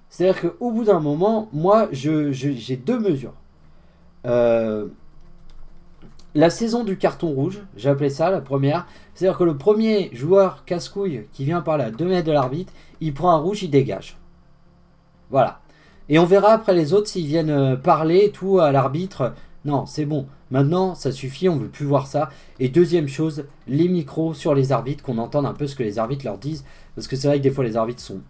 C'est-à-dire 0.10 0.42
qu'au 0.42 0.72
bout 0.72 0.86
d'un 0.86 1.00
moment, 1.00 1.50
moi, 1.54 1.88
j'ai 1.92 2.34
je, 2.34 2.76
deux 2.76 3.00
mesures. 3.00 3.36
Euh, 4.26 4.88
la 6.36 6.50
saison 6.50 6.84
du 6.84 6.98
carton 6.98 7.30
rouge, 7.30 7.62
j'ai 7.76 7.89
appelé 7.89 8.10
ça 8.10 8.30
la 8.30 8.42
première. 8.42 8.88
C'est-à-dire 9.13 9.38
que 9.38 9.44
le 9.44 9.58
premier 9.58 10.10
joueur 10.13 10.63
casse-couille 10.65 11.26
qui 11.34 11.46
vient 11.46 11.62
par 11.62 11.78
là, 11.78 11.89
2 11.89 12.06
mètres 12.06 12.28
de 12.28 12.32
l'arbitre, 12.32 12.72
il 13.02 13.13
prend 13.13 13.32
un 13.32 13.38
rouge, 13.38 13.63
il 13.63 13.72
dégage. 13.72 14.18
Voilà. 15.30 15.62
Et 16.08 16.20
on 16.20 16.26
verra 16.26 16.54
après 16.54 16.74
les 16.74 16.94
autres 16.94 17.08
s'ils 17.08 17.28
viennent 17.28 17.50
euh, 17.50 17.76
parler 17.76 18.32
tout 18.32 18.60
à 18.60 18.72
l'arbitre. 18.72 19.34
Non, 19.65 19.86
c'est 19.86 20.06
bon. 20.06 20.28
Maintenant, 20.52 20.96
ça 20.96 21.12
suffit, 21.12 21.50
on 21.50 21.56
ne 21.56 21.62
veut 21.62 21.68
plus 21.68 21.86
voir 21.86 22.08
ça. 22.08 22.30
Et 22.60 22.70
deuxième 22.70 23.08
chose, 23.08 23.46
les 23.68 23.88
micros 23.88 24.34
sur 24.34 24.56
les 24.56 24.72
arbitres, 24.72 25.04
qu'on 25.04 25.18
entende 25.18 25.46
un 25.46 25.54
peu 25.54 25.68
ce 25.68 25.76
que 25.76 25.84
les 25.84 26.00
arbitres 26.00 26.26
leur 26.26 26.38
disent. 26.38 26.65
Parce 26.96 27.08
que 27.08 27.15
c'est 27.15 27.28
vrai 27.28 27.38
que 27.38 27.44
des 27.44 27.52
fois 27.52 27.63
les 27.63 27.78
arbitres 27.78 28.02
sont, 28.02 28.22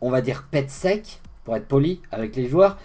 on 0.00 0.10
va 0.10 0.20
dire, 0.20 0.46
pète 0.50 0.70
sec, 0.70 1.20
pour 1.44 1.56
être 1.56 1.66
poli 1.66 2.00
avec 2.12 2.36
les 2.36 2.48
joueurs. 2.48 2.76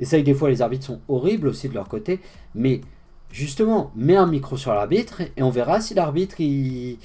Et 0.00 0.04
c'est 0.04 0.16
vrai 0.16 0.22
que 0.22 0.30
des 0.30 0.34
fois 0.34 0.48
les 0.48 0.62
arbitres 0.62 0.86
sont 0.86 1.00
horribles 1.08 1.48
aussi 1.48 1.68
de 1.68 1.74
leur 1.74 1.88
côté. 1.88 2.20
Mais 2.54 2.80
justement, 3.30 3.90
mets 3.94 4.16
un 4.16 4.26
micro 4.26 4.56
sur 4.56 4.72
l'arbitre 4.72 5.22
et 5.36 5.42
on 5.42 5.50
verra 5.50 5.80
si 5.80 5.94
l'arbitre 5.94 6.40
il, 6.40 6.98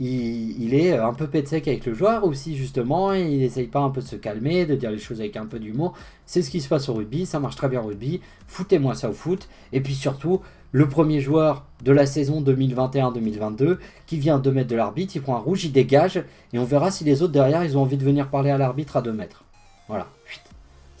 est 0.00 0.96
un 0.96 1.12
peu 1.12 1.28
sec 1.44 1.68
avec 1.68 1.86
le 1.86 1.94
joueur 1.94 2.24
ou 2.24 2.32
si 2.32 2.56
justement 2.56 3.12
il 3.12 3.38
n'essaye 3.38 3.66
pas 3.66 3.80
un 3.80 3.90
peu 3.90 4.00
de 4.00 4.06
se 4.06 4.16
calmer, 4.16 4.66
de 4.66 4.74
dire 4.74 4.90
les 4.90 4.98
choses 4.98 5.20
avec 5.20 5.36
un 5.36 5.46
peu 5.46 5.58
d'humour. 5.58 5.94
C'est 6.26 6.42
ce 6.42 6.50
qui 6.50 6.60
se 6.60 6.68
passe 6.68 6.88
au 6.88 6.94
rugby, 6.94 7.26
ça 7.26 7.40
marche 7.40 7.56
très 7.56 7.68
bien 7.68 7.80
au 7.80 7.86
rugby. 7.86 8.20
Foutez-moi 8.46 8.94
ça 8.94 9.10
au 9.10 9.12
foot. 9.12 9.48
Et 9.72 9.80
puis 9.80 9.94
surtout, 9.94 10.40
le 10.72 10.88
premier 10.88 11.20
joueur 11.20 11.66
de 11.82 11.92
la 11.92 12.06
saison 12.06 12.42
2021-2022 12.42 13.78
qui 14.06 14.18
vient 14.18 14.36
à 14.36 14.38
2 14.38 14.52
mètres 14.52 14.70
de 14.70 14.76
l'arbitre, 14.76 15.16
il 15.16 15.22
prend 15.22 15.36
un 15.36 15.40
rouge, 15.40 15.64
il 15.64 15.72
dégage 15.72 16.22
et 16.52 16.58
on 16.58 16.64
verra 16.64 16.90
si 16.90 17.04
les 17.04 17.22
autres 17.22 17.32
derrière 17.32 17.64
ils 17.64 17.76
ont 17.76 17.82
envie 17.82 17.96
de 17.96 18.04
venir 18.04 18.28
parler 18.28 18.50
à 18.50 18.58
l'arbitre 18.58 18.96
à 18.96 19.02
2 19.02 19.12
mètres. 19.12 19.44
Voilà. 19.88 20.06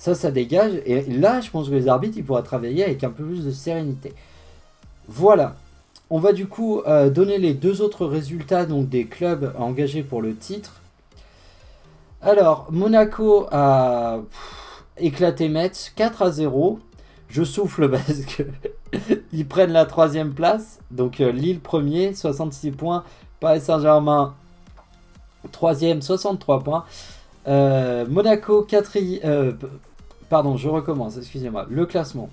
Ça, 0.00 0.14
ça 0.14 0.30
dégage. 0.30 0.80
Et 0.86 1.02
là, 1.02 1.42
je 1.42 1.50
pense 1.50 1.68
que 1.68 1.74
les 1.74 1.86
arbitres, 1.86 2.16
ils 2.16 2.24
pourraient 2.24 2.42
travailler 2.42 2.84
avec 2.84 3.04
un 3.04 3.10
peu 3.10 3.22
plus 3.22 3.44
de 3.44 3.50
sérénité. 3.50 4.14
Voilà. 5.10 5.56
On 6.08 6.20
va 6.20 6.32
du 6.32 6.46
coup 6.46 6.82
euh, 6.86 7.10
donner 7.10 7.38
les 7.38 7.52
deux 7.52 7.82
autres 7.82 8.06
résultats 8.06 8.64
donc 8.64 8.88
des 8.88 9.06
clubs 9.06 9.52
engagés 9.58 10.04
pour 10.04 10.22
le 10.22 10.36
titre. 10.36 10.80
Alors, 12.22 12.68
Monaco 12.70 13.48
a 13.50 14.20
éclaté 14.98 15.48
Metz 15.48 15.92
4 15.96 16.22
à 16.22 16.30
0. 16.30 16.78
Je 17.28 17.42
souffle 17.42 17.90
parce 17.90 18.20
que 18.20 18.44
ils 19.32 19.48
prennent 19.48 19.72
la 19.72 19.84
troisième 19.84 20.32
place. 20.32 20.78
Donc 20.92 21.20
euh, 21.20 21.32
Lille 21.32 21.58
premier, 21.58 22.14
66 22.14 22.70
points. 22.70 23.02
Paris 23.40 23.60
Saint-Germain 23.60 24.34
troisième, 25.50 26.02
63 26.02 26.62
points. 26.62 26.84
Euh, 27.48 28.06
Monaco 28.06 28.62
quatrième. 28.62 29.58
pardon, 30.28 30.56
je 30.56 30.68
recommence. 30.68 31.16
Excusez-moi. 31.16 31.66
Le 31.68 31.84
classement. 31.84 32.30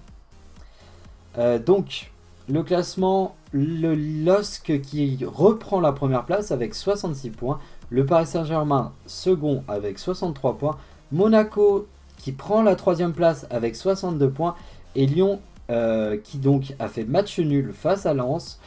donc 1.66 2.12
le 2.49 2.63
classement, 2.63 3.36
le 3.51 3.95
LOSC 3.95 4.81
qui 4.81 5.17
reprend 5.25 5.79
la 5.79 5.91
première 5.91 6.25
place 6.25 6.51
avec 6.51 6.75
66 6.75 7.29
points. 7.31 7.60
Le 7.89 8.05
Paris 8.05 8.27
Saint-Germain 8.27 8.93
second 9.05 9.63
avec 9.67 9.99
63 9.99 10.57
points. 10.57 10.77
Monaco 11.12 11.88
qui 12.17 12.31
prend 12.31 12.62
la 12.63 12.75
troisième 12.75 13.13
place 13.13 13.47
avec 13.49 13.75
62 13.75 14.29
points. 14.29 14.55
Et 14.95 15.05
Lyon 15.05 15.39
euh, 15.69 16.17
qui 16.23 16.38
donc 16.38 16.73
a 16.79 16.88
fait 16.88 17.03
match 17.03 17.39
nul 17.39 17.73
face 17.73 18.05
à 18.05 18.13
Lens. 18.13 18.60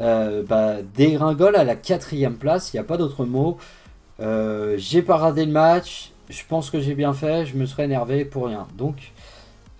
Euh, 0.00 0.42
bah, 0.42 0.76
dégringole 0.94 1.56
à 1.56 1.64
la 1.64 1.74
quatrième 1.74 2.36
place, 2.36 2.72
il 2.72 2.76
n'y 2.76 2.80
a 2.80 2.84
pas 2.84 2.96
d'autre 2.96 3.24
mot. 3.24 3.58
Euh, 4.20 4.76
j'ai 4.78 5.02
pas 5.02 5.32
le 5.36 5.46
match, 5.46 6.12
je 6.28 6.42
pense 6.48 6.70
que 6.70 6.80
j'ai 6.80 6.94
bien 6.94 7.12
fait, 7.12 7.46
je 7.46 7.56
me 7.56 7.66
serais 7.66 7.84
énervé 7.84 8.24
pour 8.24 8.46
rien. 8.46 8.68
Donc 8.78 9.12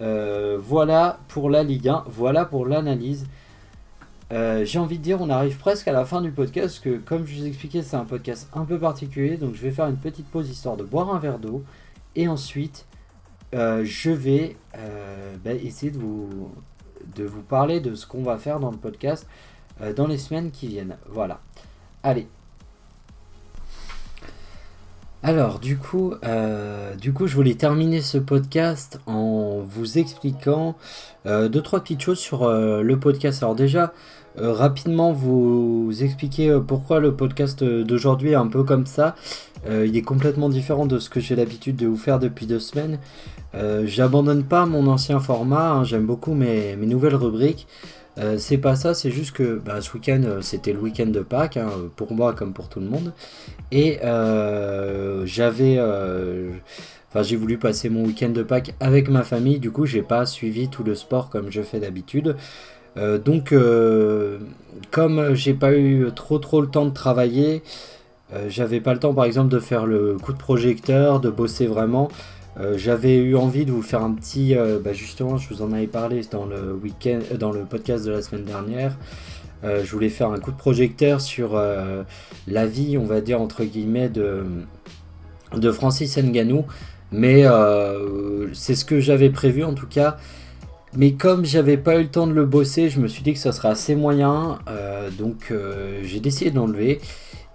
euh, 0.00 0.59
voilà 0.61 1.20
pour 1.28 1.50
la 1.50 1.62
Ligue 1.62 1.88
1, 1.88 2.05
voilà 2.09 2.44
pour 2.44 2.66
l'analyse. 2.66 3.26
euh, 4.33 4.64
j'ai 4.64 4.78
envie 4.78 4.98
de 4.98 5.02
dire, 5.02 5.20
on 5.20 5.28
arrive 5.31 5.59
presque 5.59 5.88
à 5.88 5.92
la 5.92 6.05
fin 6.05 6.22
du 6.22 6.31
podcast, 6.33 6.83
que 6.83 6.96
comme 6.96 7.26
je 7.26 7.38
vous 7.38 7.46
expliquais, 7.46 7.83
c'est 7.83 7.96
un 7.96 8.05
podcast 8.05 8.48
un 8.55 8.64
peu 8.64 8.78
particulier, 8.78 9.37
donc 9.37 9.55
je 9.55 9.61
vais 9.62 9.70
faire 9.70 9.87
une 9.87 9.98
petite 9.98 10.26
pause 10.26 10.48
histoire 10.48 10.76
de 10.76 10.85
boire 10.85 11.14
un 11.14 11.18
verre 11.18 11.38
d'eau, 11.38 11.62
et 12.16 12.28
ensuite, 12.28 12.87
euh, 13.55 13.85
je 13.85 14.11
vais 14.11 14.57
bah, 15.44 15.52
essayer 15.52 15.92
de 15.92 15.98
vous, 15.98 16.50
de 17.14 17.24
vous 17.24 17.42
parler 17.42 17.81
de 17.81 17.94
ce 17.94 18.07
qu'on 18.07 18.22
va 18.22 18.38
faire 18.38 18.59
dans 18.61 18.70
le 18.70 18.78
podcast 18.78 19.26
dans 19.96 20.07
les 20.07 20.18
semaines 20.18 20.50
qui 20.50 20.68
viennent. 20.68 20.96
Voilà. 21.09 21.40
Allez, 22.02 22.28
alors 25.24 25.61
du 25.61 25.78
coup, 25.78 26.14
euh, 26.24 26.96
du 26.96 27.12
coup, 27.12 27.28
je 27.28 27.37
voulais 27.37 27.54
terminer 27.54 28.00
ce 28.00 28.18
podcast 28.18 29.00
en 29.06 29.61
vous 29.64 29.98
expliquant 29.98 30.74
euh, 31.26 31.48
deux 31.48 31.62
trois 31.62 31.78
petites 31.80 32.00
choses 32.00 32.18
sur 32.18 32.42
euh, 32.42 32.82
le 32.82 32.98
podcast. 32.98 33.40
Alors 33.42 33.54
déjà, 33.54 33.92
rapidement 34.37 35.12
vous 35.12 35.92
expliquer 36.00 36.58
pourquoi 36.66 37.00
le 37.00 37.14
podcast 37.14 37.62
d'aujourd'hui 37.62 38.30
est 38.30 38.35
un 38.35 38.46
peu 38.46 38.64
comme 38.64 38.87
ça. 38.87 39.14
il 39.68 39.94
est 39.94 40.02
complètement 40.02 40.48
différent 40.48 40.87
de 40.87 40.98
ce 40.98 41.11
que 41.11 41.20
j'ai 41.20 41.37
l'habitude 41.37 41.76
de 41.76 41.87
vous 41.87 41.98
faire 41.98 42.18
depuis 42.18 42.46
deux 42.46 42.58
semaines. 42.58 42.98
J'abandonne 43.85 44.42
pas 44.42 44.64
mon 44.64 44.87
ancien 44.87 45.20
format. 45.20 45.72
Hein, 45.72 45.85
j'aime 45.85 46.06
beaucoup 46.06 46.32
mes 46.32 46.76
nouvelles 46.76 47.14
rubriques. 47.14 47.66
Euh, 48.18 48.37
c'est 48.38 48.59
pas 48.59 48.77
ça, 48.77 48.94
c'est 48.94 49.11
juste 49.11 49.33
que 49.33 49.59
bah, 49.59 49.81
ce 49.81 49.92
week-end, 49.94 50.20
euh, 50.25 50.42
c'était 50.42 50.72
le 50.72 50.81
week-end 50.81 51.07
de 51.07 51.20
Pâques, 51.20 51.57
hein, 51.57 51.70
pour 51.96 52.12
moi 52.12 52.35
comme 52.35 52.53
pour 52.53 52.68
tout 52.68 52.81
le 52.81 52.87
monde. 52.87 53.12
Et 53.70 53.98
euh, 54.05 55.25
j'avais. 55.27 55.79
Enfin, 57.09 57.22
j'ai 57.22 57.37
voulu 57.37 57.59
passer 57.59 57.90
mon 57.90 58.05
week-end 58.05 58.31
de 58.31 58.42
Pâques 58.42 58.75
avec 58.81 59.09
ma 59.09 59.22
famille, 59.22 59.59
du 59.59 59.70
coup, 59.70 59.87
j'ai 59.87 60.03
pas 60.03 60.27
suivi 60.27 60.68
tout 60.68 60.83
le 60.83 60.94
sport 60.94 61.29
comme 61.29 61.51
je 61.51 61.62
fais 61.62 61.81
d'habitude. 61.81 62.37
donc, 62.96 63.55
comme 64.90 65.35
j'ai 65.35 65.55
pas 65.55 65.75
eu 65.75 66.09
trop 66.14 66.38
trop 66.38 66.61
le 66.62 66.68
temps 66.68 66.87
de 66.87 66.94
travailler, 66.94 67.62
j'avais 68.48 68.81
pas 68.81 68.94
le 68.94 68.98
temps 68.98 69.12
par 69.12 69.27
exemple 69.27 69.51
de 69.51 69.59
faire 69.59 69.85
le 69.85 70.16
coup 70.16 70.33
de 70.33 70.38
projecteur, 70.38 71.20
de 71.20 71.31
bosser 71.31 71.66
vraiment. 71.66 72.09
Euh, 72.61 72.77
j'avais 72.77 73.17
eu 73.17 73.35
envie 73.37 73.65
de 73.65 73.73
vous 73.73 73.83
faire 73.83 74.03
un 74.03 74.12
petit, 74.12 74.57
euh, 74.57 74.79
bah, 74.83 74.93
justement, 74.93 75.38
je 75.38 75.49
vous 75.49 75.62
en 75.62 75.73
avais 75.73 75.87
parlé 75.87 76.21
dans 76.31 76.45
le 76.45 76.75
week-end, 76.75 77.21
euh, 77.33 77.37
dans 77.37 77.51
le 77.51 77.61
podcast 77.61 78.05
de 78.05 78.11
la 78.11 78.23
semaine 78.23 78.45
dernière. 78.45 78.97
je 79.62 79.91
voulais 79.93 80.09
faire 80.09 80.31
un 80.31 80.38
coup 80.38 80.51
de 80.51 80.57
projecteur 80.57 81.21
sur 81.21 81.55
la 82.49 82.67
vie, 82.67 82.99
on 82.99 83.05
va 83.05 83.21
dire 83.21 83.41
entre 83.41 83.62
guillemets, 83.62 84.09
de, 84.09 84.43
de 85.55 85.71
Francis 85.71 86.19
Nganou. 86.19 86.65
Mais 87.12 87.45
c'est 88.55 88.75
ce 88.75 88.85
que 88.85 88.99
j'avais 88.99 89.31
prévu 89.31 89.62
en 89.62 89.75
tout 89.75 89.87
cas. 89.87 90.17
Mais 90.95 91.12
comme 91.12 91.45
j'avais 91.45 91.77
pas 91.77 92.01
eu 92.01 92.03
le 92.03 92.09
temps 92.09 92.27
de 92.27 92.33
le 92.33 92.45
bosser, 92.45 92.91
je 92.91 92.99
me 92.99 93.07
suis 93.07 93.23
dit 93.23 93.35
que 93.35 93.38
ça 93.38 93.53
serait 93.53 93.69
assez 93.69 93.95
moyen. 93.95 94.59
donc 95.17 95.55
j'ai 96.03 96.19
décidé 96.19 96.51
d'enlever. 96.51 97.01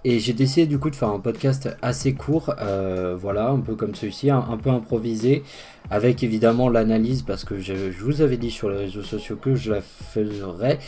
Et 0.04 0.20
j'ai 0.20 0.32
décidé 0.32 0.66
du 0.66 0.78
coup 0.78 0.90
de 0.90 0.96
faire 0.96 1.08
un 1.08 1.18
podcast 1.18 1.68
assez 1.82 2.14
court, 2.14 2.54
euh, 2.60 3.16
voilà, 3.18 3.48
un 3.48 3.58
peu 3.58 3.74
comme 3.74 3.96
celui-ci, 3.96 4.30
un, 4.30 4.56
peu 4.62 4.70
improvisé, 4.70 5.42
avec 5.90 6.22
évidemment 6.22 6.68
l'analyse, 6.68 7.22
parce 7.22 7.44
que 7.44 7.58
je, 7.58 7.74
vous 8.00 8.22
avais 8.22 8.36
dit 8.36 8.52
sur 8.52 8.70
les 8.70 8.76
réseaux 8.76 9.02
sociaux 9.02 9.36
que 9.36 9.56
je 9.56 9.72
la 9.72 9.80
ferais, 9.80 10.78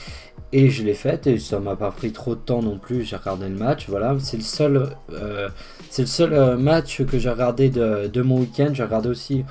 et 0.53 0.71
je 0.71 0.85
l'ai 0.85 0.95
faite, 0.95 1.27
et 1.27 1.39
ça 1.39 1.59
m'a 1.59 1.75
pas 1.75 1.91
pris 1.91 2.13
trop 2.13 2.37
de 2.37 2.41
temps 2.41 2.63
non 2.63 2.79
plus, 2.79 3.03
j'ai 3.03 3.17
regardé 3.17 3.49
le 3.49 3.57
match, 3.57 3.87
voilà, 3.89 4.17
c'est 4.21 4.37
le 4.37 4.45
seul, 4.45 4.91
euh, 5.13 5.49
c'est 5.91 6.03
le 6.03 6.09
seul 6.09 6.33
euh, 6.33 6.57
match 6.57 7.03
que 7.05 7.19
j'ai 7.19 7.31
regardé 7.31 7.69
de, 7.69 8.23
mon 8.23 8.39
week-end, 8.39 8.69
j'ai 8.73 8.85
regardé 8.85 9.09
aussi 9.09 9.45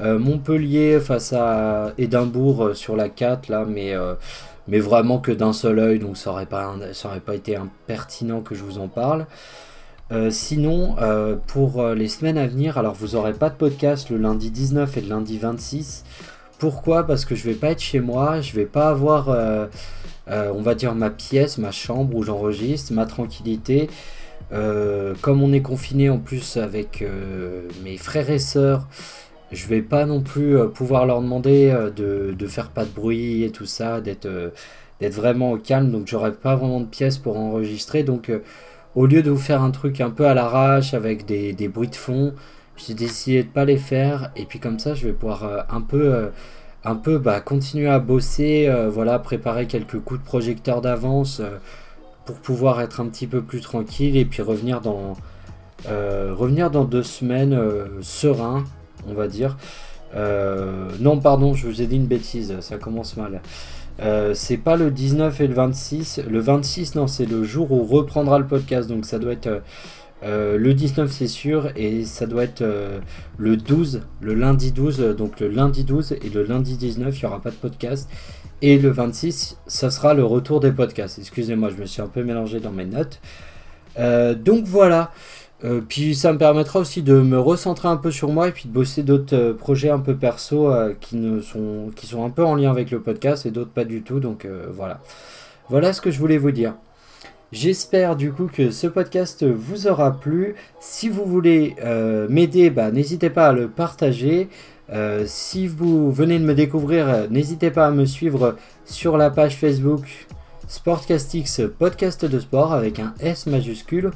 Montpellier 0.00 1.00
face 1.00 1.32
à 1.32 1.92
Édimbourg 1.98 2.70
sur 2.74 2.94
la 2.94 3.08
4, 3.08 3.48
là, 3.48 3.64
mais 3.66 3.96
mais 4.68 4.78
vraiment 4.78 5.18
que 5.18 5.32
d'un 5.32 5.52
seul 5.52 5.78
œil, 5.78 5.98
donc 5.98 6.16
ça 6.16 6.30
aurait 6.30 6.46
pas, 6.46 7.34
été 7.34 7.56
impertinent 7.56 8.42
que 8.42 8.54
je 8.54 8.62
vous 8.62 8.78
en 8.78 8.88
parle. 8.88 9.26
Euh, 10.12 10.30
sinon, 10.30 10.96
euh, 11.00 11.36
pour 11.46 11.80
euh, 11.80 11.94
les 11.94 12.08
semaines 12.08 12.38
à 12.38 12.46
venir, 12.46 12.78
alors 12.78 12.94
vous 12.94 13.16
aurez 13.16 13.32
pas 13.32 13.50
de 13.50 13.56
podcast 13.56 14.08
le 14.10 14.18
lundi 14.18 14.50
19 14.50 14.96
et 14.96 15.00
le 15.00 15.08
lundi 15.08 15.38
26. 15.38 16.04
Pourquoi? 16.58 17.06
Parce 17.06 17.24
que 17.24 17.34
je 17.34 17.44
vais 17.44 17.54
pas 17.54 17.68
être 17.70 17.80
chez 17.80 18.00
moi, 18.00 18.40
je 18.40 18.52
vais 18.54 18.66
pas 18.66 18.88
avoir, 18.88 19.28
on 20.28 20.60
va 20.60 20.74
dire, 20.74 20.94
ma 20.94 21.08
pièce, 21.08 21.56
ma 21.56 21.70
chambre 21.70 22.16
où 22.16 22.24
j'enregistre, 22.24 22.92
ma 22.92 23.06
tranquillité. 23.06 23.88
comme 24.50 25.42
on 25.42 25.52
est 25.52 25.62
confiné 25.62 26.10
en 26.10 26.18
plus 26.18 26.56
avec 26.56 27.04
mes 27.84 27.96
frères 27.96 28.28
et 28.28 28.40
sœurs, 28.40 28.88
je 29.52 29.66
vais 29.66 29.82
pas 29.82 30.04
non 30.04 30.20
plus 30.20 30.56
euh, 30.56 30.66
pouvoir 30.66 31.06
leur 31.06 31.22
demander 31.22 31.70
euh, 31.70 31.90
de, 31.90 32.34
de, 32.38 32.46
faire 32.46 32.70
pas 32.70 32.84
de 32.84 32.90
bruit 32.90 33.44
et 33.44 33.50
tout 33.50 33.66
ça, 33.66 34.00
d'être 34.00 34.26
euh, 34.26 34.50
vraiment 35.00 35.52
au 35.52 35.58
calme. 35.58 35.90
Donc 35.90 36.06
j'aurai 36.06 36.32
pas 36.32 36.56
vraiment 36.56 36.80
de 36.80 36.86
pièces 36.86 37.18
pour 37.18 37.38
enregistrer. 37.38 38.02
Donc 38.02 38.30
au 38.94 39.06
lieu 39.06 39.22
de 39.22 39.30
vous 39.30 39.38
faire 39.38 39.62
un 39.62 39.70
truc 39.70 40.00
un 40.00 40.10
peu 40.10 40.26
à 40.26 40.34
l'arrache 40.34 40.94
avec 40.94 41.24
des, 41.26 41.52
des, 41.52 41.68
bruits 41.68 41.88
de 41.88 41.96
fond, 41.96 42.34
j'ai 42.76 42.94
décidé 42.94 43.42
de 43.42 43.48
pas 43.48 43.64
les 43.64 43.78
faire. 43.78 44.30
Et 44.36 44.44
puis 44.44 44.58
comme 44.58 44.78
ça, 44.78 44.94
je 44.94 45.06
vais 45.06 45.12
pouvoir 45.12 45.66
un 45.70 45.80
peu, 45.80 46.30
un 46.84 46.96
peu 46.96 47.18
bah, 47.18 47.40
continuer 47.40 47.88
à 47.88 48.00
bosser, 48.00 48.70
voilà, 48.90 49.18
préparer 49.18 49.66
quelques 49.66 50.00
coups 50.00 50.20
de 50.20 50.24
projecteur 50.24 50.80
d'avance 50.80 51.42
pour 52.24 52.36
pouvoir 52.36 52.80
être 52.80 53.00
un 53.00 53.06
petit 53.06 53.26
peu 53.26 53.40
plus 53.40 53.60
tranquille 53.60 54.16
et 54.16 54.24
puis 54.24 54.42
revenir 54.42 54.80
dans, 54.80 55.16
revenir 55.86 56.70
dans 56.70 56.84
deux 56.84 57.04
semaines 57.04 57.58
serein 58.00 58.64
on 59.06 59.14
va 59.14 59.28
dire. 59.28 59.56
Euh, 60.14 60.90
non, 61.00 61.18
pardon, 61.18 61.54
je 61.54 61.66
vous 61.66 61.82
ai 61.82 61.86
dit 61.86 61.96
une 61.96 62.06
bêtise, 62.06 62.58
ça 62.60 62.78
commence 62.78 63.16
mal. 63.16 63.42
Euh, 64.00 64.32
c'est 64.34 64.56
pas 64.56 64.76
le 64.76 64.90
19 64.90 65.40
et 65.40 65.46
le 65.46 65.54
26. 65.54 66.22
Le 66.28 66.38
26, 66.38 66.94
non, 66.94 67.06
c'est 67.06 67.26
le 67.26 67.42
jour 67.44 67.72
où 67.72 67.84
reprendra 67.84 68.38
le 68.38 68.46
podcast. 68.46 68.88
Donc 68.88 69.04
ça 69.04 69.18
doit 69.18 69.32
être 69.32 69.62
euh, 70.22 70.56
le 70.56 70.74
19, 70.74 71.10
c'est 71.10 71.26
sûr. 71.26 71.70
Et 71.76 72.04
ça 72.04 72.26
doit 72.26 72.44
être 72.44 72.64
le 73.38 73.56
12, 73.56 74.02
le 74.20 74.34
lundi 74.34 74.72
12. 74.72 75.16
Donc 75.16 75.40
le 75.40 75.48
lundi 75.48 75.84
12 75.84 76.12
et 76.12 76.30
le 76.30 76.44
lundi 76.44 76.76
19, 76.76 77.16
il 77.16 77.24
n'y 77.24 77.26
aura 77.28 77.40
pas 77.40 77.50
de 77.50 77.56
podcast. 77.56 78.08
Et 78.60 78.78
le 78.78 78.90
26, 78.90 79.58
ça 79.66 79.90
sera 79.90 80.14
le 80.14 80.24
retour 80.24 80.60
des 80.60 80.72
podcasts. 80.72 81.18
Excusez-moi, 81.18 81.70
je 81.70 81.80
me 81.80 81.86
suis 81.86 82.02
un 82.02 82.08
peu 82.08 82.22
mélangé 82.22 82.60
dans 82.60 82.72
mes 82.72 82.86
notes. 82.86 83.20
donc 83.96 84.64
voilà. 84.64 85.10
Euh, 85.64 85.80
puis 85.86 86.14
ça 86.14 86.32
me 86.32 86.38
permettra 86.38 86.78
aussi 86.78 87.02
de 87.02 87.14
me 87.14 87.38
recentrer 87.38 87.88
un 87.88 87.96
peu 87.96 88.12
sur 88.12 88.30
moi 88.30 88.48
et 88.48 88.52
puis 88.52 88.68
de 88.68 88.72
bosser 88.72 89.02
d'autres 89.02 89.36
euh, 89.36 89.54
projets 89.54 89.90
un 89.90 89.98
peu 89.98 90.14
perso 90.14 90.70
euh, 90.70 90.94
qui, 91.00 91.16
ne 91.16 91.40
sont, 91.40 91.90
qui 91.96 92.14
un 92.14 92.30
peu 92.30 92.44
en 92.44 92.54
lien 92.54 92.70
avec 92.70 92.92
le 92.92 93.00
podcast 93.00 93.44
et 93.44 93.50
d'autres 93.50 93.70
pas 93.70 93.84
du 93.84 94.02
tout. 94.02 94.20
Donc 94.20 94.46
voilà. 94.72 95.00
Voilà 95.68 95.92
ce 95.92 96.00
que 96.00 96.10
je 96.10 96.18
voulais 96.18 96.38
vous 96.38 96.52
dire. 96.52 96.74
J'espère 97.50 98.14
du 98.14 98.32
coup 98.32 98.46
que 98.46 98.70
ce 98.70 98.86
podcast 98.86 99.44
vous 99.44 99.86
aura 99.86 100.18
plu. 100.18 100.54
Si 100.80 101.08
vous 101.08 101.24
voulez 101.24 101.76
m'aider, 102.28 102.70
bah, 102.70 102.90
n'hésitez 102.90 103.30
pas 103.30 103.48
à 103.48 103.52
le 103.52 103.68
partager. 103.68 104.48
si 105.26 105.66
vous 105.66 106.10
venez 106.10 106.38
de 106.38 106.44
me 106.44 106.54
découvrir, 106.54 107.28
n'hésitez 107.30 107.70
pas 107.70 107.86
à 107.86 107.90
me 107.90 108.06
suivre 108.06 108.56
sur 108.84 109.16
la 109.16 109.30
page 109.30 109.56
Facebook 109.56 110.26
Sportcastix 110.68 111.62
Podcast 111.78 112.26
de 112.26 112.38
Sport 112.38 112.74
avec 112.74 112.98
un 112.98 113.14
S 113.20 113.46
majuscule 113.46 114.10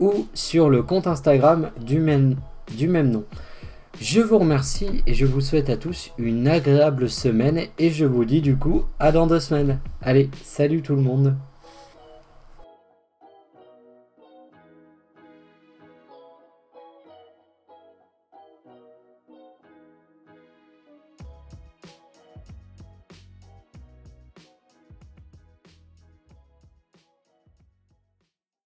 ou 0.00 0.26
sur 0.34 0.70
le 0.70 0.82
compte 0.82 1.06
Instagram 1.06 1.70
du 1.80 1.98
même, 1.98 2.36
nom. 3.10 3.24
Je 4.00 4.20
vous 4.20 4.38
remercie 4.38 5.02
et 5.06 5.14
je 5.14 5.24
vous 5.24 5.40
souhaite 5.40 5.70
à 5.70 5.76
tous 5.76 6.10
une 6.18 6.48
agréable 6.48 7.08
semaine 7.08 7.60
et 7.78 7.90
je 7.90 8.04
vous 8.04 8.24
dis 8.24 8.40
du 8.40 8.56
coup 8.56 8.84
à 8.98 9.12
dans 9.12 9.26
deux 9.26 9.40
semaines. 9.40 9.78
Allez, 10.02 10.30
salut 10.42 10.82
tout 10.82 10.96
le 10.96 11.02
monde 11.02 11.36